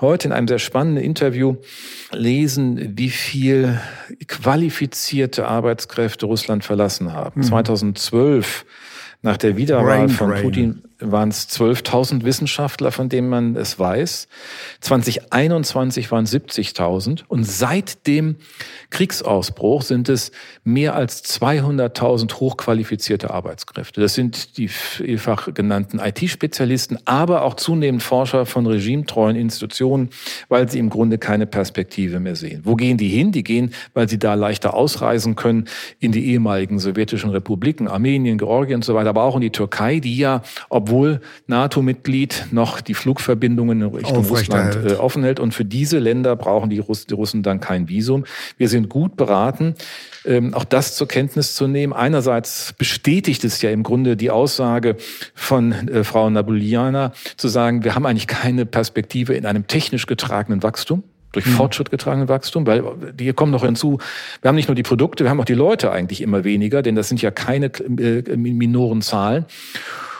heute 0.00 0.28
in 0.28 0.32
einem 0.32 0.48
sehr 0.48 0.58
spannenden 0.58 1.04
Interview 1.04 1.56
lesen, 2.12 2.96
wie 2.96 3.10
viel 3.10 3.80
qualifizierte 4.26 5.46
Arbeitskräfte 5.46 6.26
Russland 6.26 6.64
verlassen 6.64 7.12
haben. 7.12 7.40
Mhm. 7.40 7.44
2012 7.44 8.64
nach 9.22 9.36
der 9.36 9.56
Wiederwahl 9.56 10.08
von 10.08 10.34
Putin 10.42 10.82
waren 11.00 11.28
es 11.28 11.48
12.000 11.48 12.24
Wissenschaftler, 12.24 12.90
von 12.90 13.08
denen 13.08 13.28
man 13.28 13.56
es 13.56 13.78
weiß. 13.78 14.28
2021 14.80 16.10
waren 16.10 16.24
70.000 16.24 17.24
und 17.28 17.44
seit 17.44 18.06
dem 18.06 18.36
Kriegsausbruch 18.90 19.82
sind 19.82 20.08
es 20.08 20.32
mehr 20.64 20.94
als 20.94 21.24
200.000 21.24 22.34
hochqualifizierte 22.34 23.30
Arbeitskräfte. 23.30 24.00
Das 24.00 24.14
sind 24.14 24.56
die 24.56 24.68
vielfach 24.68 25.52
genannten 25.52 25.98
IT-Spezialisten, 25.98 26.98
aber 27.04 27.42
auch 27.42 27.54
zunehmend 27.54 28.02
Forscher 28.02 28.46
von 28.46 28.66
regimetreuen 28.66 29.36
Institutionen, 29.36 30.10
weil 30.48 30.70
sie 30.70 30.78
im 30.78 30.90
Grunde 30.90 31.18
keine 31.18 31.46
Perspektive 31.46 32.20
mehr 32.20 32.36
sehen. 32.36 32.62
Wo 32.64 32.74
gehen 32.74 32.96
die 32.96 33.08
hin? 33.08 33.32
Die 33.32 33.44
gehen, 33.44 33.74
weil 33.94 34.08
sie 34.08 34.18
da 34.18 34.34
leichter 34.34 34.74
ausreisen 34.74 35.36
können 35.36 35.66
in 35.98 36.12
die 36.12 36.26
ehemaligen 36.26 36.78
sowjetischen 36.78 37.30
Republiken, 37.30 37.88
Armenien, 37.88 38.38
Georgien 38.38 38.76
und 38.76 38.84
so 38.84 38.94
weiter, 38.94 39.10
aber 39.10 39.24
auch 39.24 39.34
in 39.34 39.42
die 39.42 39.50
Türkei, 39.50 40.00
die 40.00 40.16
ja, 40.16 40.42
ob 40.68 40.85
obwohl 40.86 41.20
NATO-Mitglied 41.48 42.46
noch 42.52 42.80
die 42.80 42.94
Flugverbindungen 42.94 43.82
in 43.82 43.88
Richtung 43.88 44.24
Russland 44.24 44.76
äh, 44.76 44.94
offen 44.94 45.24
hält. 45.24 45.40
Und 45.40 45.52
für 45.52 45.64
diese 45.64 45.98
Länder 45.98 46.36
brauchen 46.36 46.70
die, 46.70 46.78
Russ 46.78 47.06
die 47.06 47.14
Russen 47.14 47.42
dann 47.42 47.58
kein 47.58 47.88
Visum. 47.88 48.24
Wir 48.56 48.68
sind 48.68 48.88
gut 48.88 49.16
beraten, 49.16 49.74
ähm, 50.24 50.54
auch 50.54 50.64
das 50.64 50.94
zur 50.94 51.08
Kenntnis 51.08 51.56
zu 51.56 51.66
nehmen. 51.66 51.92
Einerseits 51.92 52.72
bestätigt 52.78 53.42
es 53.42 53.60
ja 53.62 53.70
im 53.70 53.82
Grunde 53.82 54.16
die 54.16 54.30
Aussage 54.30 54.96
von 55.34 55.72
äh, 55.72 56.04
Frau 56.04 56.30
Nabuliana, 56.30 57.12
zu 57.36 57.48
sagen, 57.48 57.82
wir 57.82 57.96
haben 57.96 58.06
eigentlich 58.06 58.28
keine 58.28 58.64
Perspektive 58.64 59.34
in 59.34 59.44
einem 59.44 59.66
technisch 59.66 60.06
getragenen 60.06 60.62
Wachstum 60.62 61.02
durch 61.32 61.46
mhm. 61.46 61.50
Fortschritt 61.50 61.90
getragenen 61.90 62.28
Wachstum, 62.28 62.66
weil 62.66 62.84
hier 63.18 63.34
kommt 63.34 63.52
noch 63.52 63.64
hinzu, 63.64 63.98
wir 64.40 64.48
haben 64.48 64.54
nicht 64.54 64.68
nur 64.68 64.76
die 64.76 64.84
Produkte, 64.84 65.24
wir 65.24 65.30
haben 65.30 65.40
auch 65.40 65.44
die 65.44 65.54
Leute 65.54 65.90
eigentlich 65.90 66.22
immer 66.22 66.44
weniger, 66.44 66.80
denn 66.80 66.94
das 66.94 67.08
sind 67.08 67.20
ja 67.20 67.30
keine 67.32 67.66
äh, 67.66 68.36
minoren 68.36 69.02
Zahlen. 69.02 69.44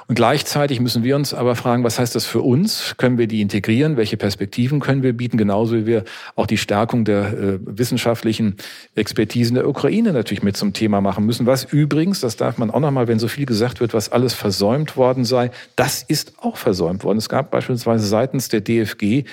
Und 0.08 0.14
gleichzeitig 0.14 0.78
müssen 0.78 1.02
wir 1.02 1.16
uns 1.16 1.34
aber 1.34 1.56
fragen, 1.56 1.82
was 1.82 1.98
heißt 1.98 2.14
das 2.14 2.26
für 2.26 2.40
uns? 2.40 2.94
Können 2.96 3.18
wir 3.18 3.26
die 3.26 3.40
integrieren? 3.40 3.96
Welche 3.96 4.16
Perspektiven 4.16 4.78
können 4.78 5.02
wir 5.02 5.12
bieten? 5.12 5.36
Genauso 5.36 5.74
wie 5.74 5.86
wir 5.86 6.04
auch 6.36 6.46
die 6.46 6.58
Stärkung 6.58 7.04
der 7.04 7.32
äh, 7.32 7.58
wissenschaftlichen 7.64 8.56
Expertisen 8.94 9.56
der 9.56 9.68
Ukraine 9.68 10.12
natürlich 10.12 10.44
mit 10.44 10.56
zum 10.56 10.72
Thema 10.72 11.00
machen 11.00 11.26
müssen. 11.26 11.46
Was 11.46 11.64
übrigens, 11.64 12.20
das 12.20 12.36
darf 12.36 12.56
man 12.56 12.70
auch 12.70 12.78
nochmal, 12.78 13.08
wenn 13.08 13.18
so 13.18 13.26
viel 13.26 13.46
gesagt 13.46 13.80
wird, 13.80 13.94
was 13.94 14.12
alles 14.12 14.32
versäumt 14.32 14.96
worden 14.96 15.24
sei, 15.24 15.50
das 15.74 16.04
ist 16.04 16.34
auch 16.40 16.56
versäumt 16.56 17.02
worden. 17.02 17.18
Es 17.18 17.28
gab 17.28 17.50
beispielsweise 17.50 18.06
seitens 18.06 18.48
der 18.48 18.60
DFG 18.60 19.24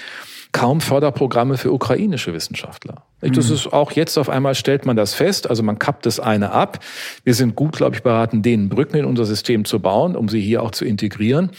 kaum 0.54 0.82
Förderprogramme 0.82 1.58
für 1.58 1.72
ukrainische 1.72 2.34
Wissenschaftler. 2.34 3.04
Das 3.32 3.48
mhm. 3.48 3.56
ist 3.56 3.74
auch 3.74 3.92
jetzt 3.92 4.18
auf 4.18 4.30
einmal 4.30 4.56
stellt 4.56 4.86
man 4.86 4.96
das 4.96 5.14
fest. 5.14 5.50
Also 5.50 5.64
man 5.64 5.80
kappt 5.80 6.06
das 6.06 6.20
eine 6.20 6.52
ab. 6.52 6.80
Wir 7.24 7.34
sind 7.34 7.56
gut, 7.56 7.76
glaube 7.76 7.96
ich, 7.96 8.04
beraten, 8.04 8.42
denen 8.42 8.70
Brücken 8.70 8.98
in 8.98 9.06
unser 9.06 9.26
System 9.26 9.66
zu 9.66 9.80
bauen, 9.80 10.16
um 10.16 10.28
sie 10.28 10.42
hier 10.42 10.62
auch 10.64 10.72
zu 10.72 10.86
integrieren. 10.86 11.52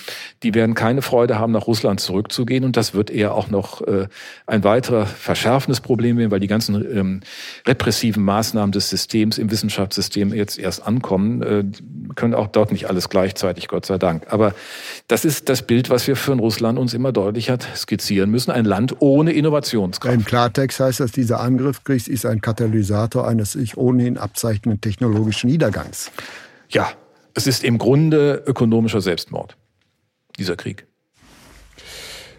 Die 0.42 0.54
werden 0.54 0.74
keine 0.74 1.02
Freude 1.02 1.38
haben, 1.38 1.52
nach 1.52 1.66
Russland 1.66 2.00
zurückzugehen. 2.00 2.64
Und 2.64 2.76
das 2.76 2.94
wird 2.94 3.10
eher 3.10 3.34
auch 3.34 3.48
noch 3.48 3.80
äh, 3.82 4.08
ein 4.46 4.64
weiterer 4.64 5.06
verschärfendes 5.06 5.80
Problem 5.80 6.18
werden, 6.18 6.30
weil 6.30 6.40
die 6.40 6.46
ganzen 6.46 6.74
ähm, 6.74 7.20
repressiven 7.66 8.22
Maßnahmen 8.22 8.72
des 8.72 8.90
Systems 8.90 9.38
im 9.38 9.50
Wissenschaftssystem 9.50 10.34
jetzt 10.34 10.58
erst 10.58 10.86
ankommen. 10.86 11.42
Äh, 11.42 11.64
können 12.14 12.34
auch 12.34 12.48
dort 12.48 12.72
nicht 12.72 12.88
alles 12.88 13.08
gleichzeitig, 13.08 13.68
Gott 13.68 13.86
sei 13.86 13.98
Dank. 13.98 14.26
Aber 14.32 14.54
das 15.08 15.24
ist 15.24 15.48
das 15.48 15.62
Bild, 15.62 15.90
was 15.90 16.06
wir 16.06 16.16
für 16.16 16.34
Russland 16.34 16.78
uns 16.78 16.94
immer 16.94 17.12
deutlicher 17.12 17.58
skizzieren 17.76 18.30
müssen. 18.30 18.50
Ein 18.50 18.64
Land 18.64 18.96
ohne 19.00 19.32
Innovationskraft. 19.32 20.14
Im 20.14 20.24
Klartext 20.24 20.80
heißt 20.80 21.00
das, 21.00 21.12
dieser 21.54 21.64
Angriffskrieg 21.64 22.08
ist 22.08 22.26
ein 22.26 22.40
Katalysator 22.40 23.26
eines 23.26 23.52
sich 23.52 23.76
ohnehin 23.76 24.18
abzeichnenden 24.18 24.80
technologischen 24.80 25.50
Niedergangs. 25.50 26.10
Ja, 26.68 26.88
es 27.34 27.46
ist 27.46 27.64
im 27.64 27.78
Grunde 27.78 28.42
ökonomischer 28.46 29.00
Selbstmord, 29.00 29.56
dieser 30.38 30.56
Krieg. 30.56 30.86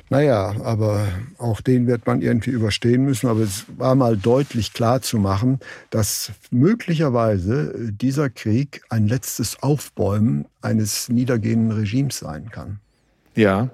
Naja, 0.09 0.55
aber 0.63 1.07
auch 1.39 1.61
den 1.61 1.87
wird 1.87 2.05
man 2.05 2.21
irgendwie 2.21 2.51
überstehen 2.51 3.05
müssen. 3.05 3.27
Aber 3.27 3.39
es 3.39 3.65
war 3.77 3.95
mal 3.95 4.17
deutlich 4.17 4.71
klar 4.73 5.01
zu 5.01 5.17
machen, 5.17 5.59
dass 5.89 6.31
möglicherweise 6.51 7.91
dieser 7.91 8.29
Krieg 8.29 8.81
ein 8.89 9.07
letztes 9.07 9.63
Aufbäumen 9.63 10.45
eines 10.61 11.09
niedergehenden 11.09 11.71
Regimes 11.71 12.19
sein 12.19 12.51
kann. 12.51 12.79
Ja, 13.35 13.69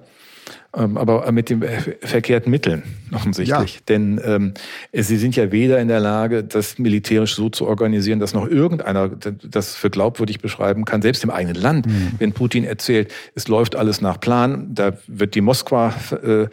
aber 0.72 1.30
mit 1.32 1.50
den 1.50 1.64
verkehrten 2.02 2.50
Mitteln 2.50 2.84
offensichtlich. 3.14 3.76
Ja. 3.76 3.82
Denn 3.90 4.22
ähm, 4.24 4.54
sie 4.94 5.18
sind 5.18 5.36
ja 5.36 5.52
weder 5.52 5.80
in 5.80 5.88
der 5.88 6.00
Lage, 6.00 6.44
das 6.44 6.80
militärisch 6.80 7.36
so 7.36 7.50
zu 7.50 7.68
organisieren, 7.68 8.20
dass 8.20 8.34
noch 8.34 8.48
irgendeiner 8.48 9.10
das 9.10 9.76
für 9.76 9.90
glaubwürdig 9.90 10.40
beschreiben 10.40 10.86
kann, 10.86 11.02
selbst 11.02 11.24
im 11.24 11.30
eigenen 11.30 11.62
Land. 11.62 11.88
Mhm. 11.88 12.12
Wenn 12.20 12.34
Putin 12.34 12.64
erzählt, 12.64 13.12
es 13.36 13.48
läuft 13.48 13.76
alles 13.76 14.02
nach 14.02 14.20
Plan, 14.20 14.74
da 14.74 14.94
wird 15.08 15.36
die 15.36 15.42
Moskwa 15.42 15.94
äh, 16.24 16.44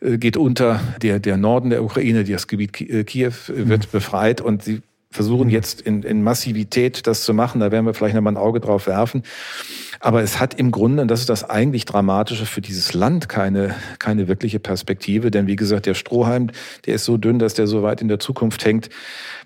äh 0.00 0.18
geht 0.18 0.36
unter, 0.36 0.80
der, 1.02 1.18
der 1.18 1.36
Norden 1.36 1.70
der 1.70 1.84
Ukraine, 1.84 2.24
das 2.24 2.46
Gebiet 2.46 2.80
äh, 2.80 3.04
Kiew 3.04 3.32
äh, 3.48 3.68
wird 3.68 3.86
mhm. 3.86 3.90
befreit 3.92 4.40
und 4.40 4.62
sie 4.62 4.82
versuchen 5.16 5.48
mhm. 5.48 5.52
jetzt 5.52 5.80
in, 5.80 6.02
in 6.02 6.22
Massivität 6.22 7.06
das 7.06 7.22
zu 7.24 7.34
machen. 7.34 7.60
Da 7.60 7.72
werden 7.72 7.86
wir 7.86 7.94
vielleicht 7.94 8.14
noch 8.14 8.22
mal 8.22 8.30
ein 8.30 8.36
Auge 8.36 8.60
drauf 8.60 8.86
werfen. 8.86 9.22
Aber 10.00 10.22
es 10.22 10.38
hat 10.38 10.54
im 10.54 10.70
Grunde, 10.70 11.02
und 11.02 11.10
das 11.10 11.20
ist 11.20 11.28
das 11.28 11.48
eigentlich 11.48 11.84
Dramatische 11.84 12.46
für 12.46 12.60
dieses 12.60 12.94
Land, 12.94 13.28
keine, 13.28 13.74
keine 13.98 14.28
wirkliche 14.28 14.60
Perspektive. 14.60 15.30
Denn 15.30 15.46
wie 15.46 15.56
gesagt, 15.56 15.86
der 15.86 15.94
Strohhalm, 15.94 16.50
der 16.84 16.94
ist 16.94 17.04
so 17.04 17.16
dünn, 17.16 17.38
dass 17.38 17.54
der 17.54 17.66
so 17.66 17.82
weit 17.82 18.00
in 18.00 18.08
der 18.08 18.18
Zukunft 18.18 18.64
hängt. 18.64 18.90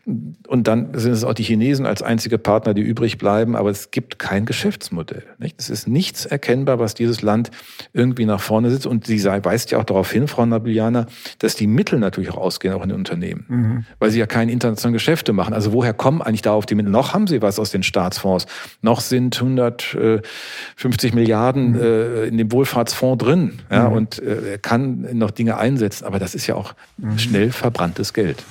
Und 0.06 0.66
dann 0.66 0.98
sind 0.98 1.12
es 1.12 1.24
auch 1.24 1.34
die 1.34 1.42
Chinesen 1.42 1.86
als 1.86 2.02
einzige 2.02 2.38
Partner, 2.38 2.74
die 2.74 2.80
übrig 2.80 3.18
bleiben. 3.18 3.54
Aber 3.54 3.70
es 3.70 3.90
gibt 3.90 4.18
kein 4.18 4.44
Geschäftsmodell. 4.44 5.24
Nicht? 5.38 5.56
Es 5.58 5.70
ist 5.70 5.86
nichts 5.86 6.26
erkennbar, 6.26 6.78
was 6.78 6.94
dieses 6.94 7.22
Land 7.22 7.50
irgendwie 7.92 8.24
nach 8.24 8.40
vorne 8.40 8.70
sitzt. 8.70 8.86
Und 8.86 9.06
sie 9.06 9.22
weist 9.24 9.70
ja 9.70 9.78
auch 9.78 9.84
darauf 9.84 10.10
hin, 10.10 10.26
Frau 10.26 10.44
Nabiljana, 10.44 11.06
dass 11.38 11.54
die 11.54 11.66
Mittel 11.66 11.98
natürlich 11.98 12.30
auch 12.30 12.38
ausgehen, 12.38 12.74
auch 12.74 12.82
in 12.82 12.88
den 12.88 12.98
Unternehmen. 12.98 13.44
Mhm. 13.48 13.84
Weil 13.98 14.10
sie 14.10 14.18
ja 14.18 14.26
keine 14.26 14.50
internationalen 14.50 14.94
Geschäfte 14.94 15.32
machen. 15.32 15.54
Also 15.60 15.74
woher 15.74 15.92
kommen 15.92 16.22
eigentlich 16.22 16.40
da 16.40 16.52
auf 16.52 16.64
die 16.64 16.74
Mittel? 16.74 16.90
Noch 16.90 17.12
haben 17.12 17.26
sie 17.26 17.42
was 17.42 17.58
aus 17.58 17.70
den 17.70 17.82
Staatsfonds. 17.82 18.46
Noch 18.80 19.02
sind 19.02 19.36
150 19.36 21.12
Milliarden 21.12 21.72
mhm. 21.72 21.80
äh, 21.82 22.24
in 22.24 22.38
dem 22.38 22.50
Wohlfahrtsfonds 22.50 23.22
drin. 23.22 23.58
Ja, 23.70 23.90
mhm. 23.90 23.96
Und 23.96 24.22
äh, 24.22 24.58
kann 24.62 25.06
noch 25.12 25.30
Dinge 25.30 25.58
einsetzen. 25.58 26.06
Aber 26.06 26.18
das 26.18 26.34
ist 26.34 26.46
ja 26.46 26.54
auch 26.54 26.72
mhm. 26.96 27.18
schnell 27.18 27.52
verbranntes 27.52 28.14
Geld. 28.14 28.42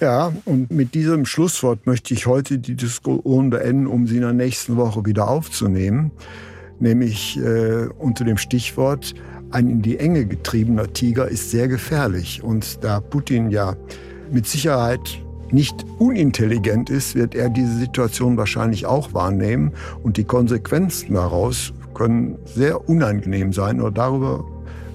Ja, 0.00 0.32
und 0.46 0.70
mit 0.70 0.94
diesem 0.94 1.26
Schlusswort 1.26 1.86
möchte 1.86 2.14
ich 2.14 2.24
heute 2.24 2.58
die 2.58 2.76
Diskussion 2.76 3.50
beenden, 3.50 3.86
um 3.86 4.06
sie 4.06 4.16
in 4.16 4.22
der 4.22 4.32
nächsten 4.32 4.78
Woche 4.78 5.04
wieder 5.04 5.28
aufzunehmen, 5.28 6.12
nämlich 6.80 7.36
äh, 7.36 7.88
unter 7.98 8.24
dem 8.24 8.38
Stichwort 8.38 9.12
ein 9.50 9.68
in 9.68 9.82
die 9.82 9.98
Enge 9.98 10.24
getriebener 10.24 10.90
Tiger 10.94 11.28
ist 11.28 11.50
sehr 11.50 11.68
gefährlich. 11.68 12.42
Und 12.42 12.82
da 12.82 13.00
Putin 13.00 13.50
ja 13.50 13.76
mit 14.32 14.46
Sicherheit 14.46 15.20
nicht 15.50 15.84
unintelligent 15.98 16.90
ist, 16.90 17.14
wird 17.14 17.34
er 17.34 17.48
diese 17.48 17.76
Situation 17.78 18.36
wahrscheinlich 18.36 18.86
auch 18.86 19.14
wahrnehmen. 19.14 19.72
Und 20.02 20.16
die 20.16 20.24
Konsequenzen 20.24 21.14
daraus 21.14 21.72
können 21.94 22.36
sehr 22.44 22.88
unangenehm 22.88 23.52
sein. 23.52 23.80
Und 23.80 23.98
darüber 23.98 24.44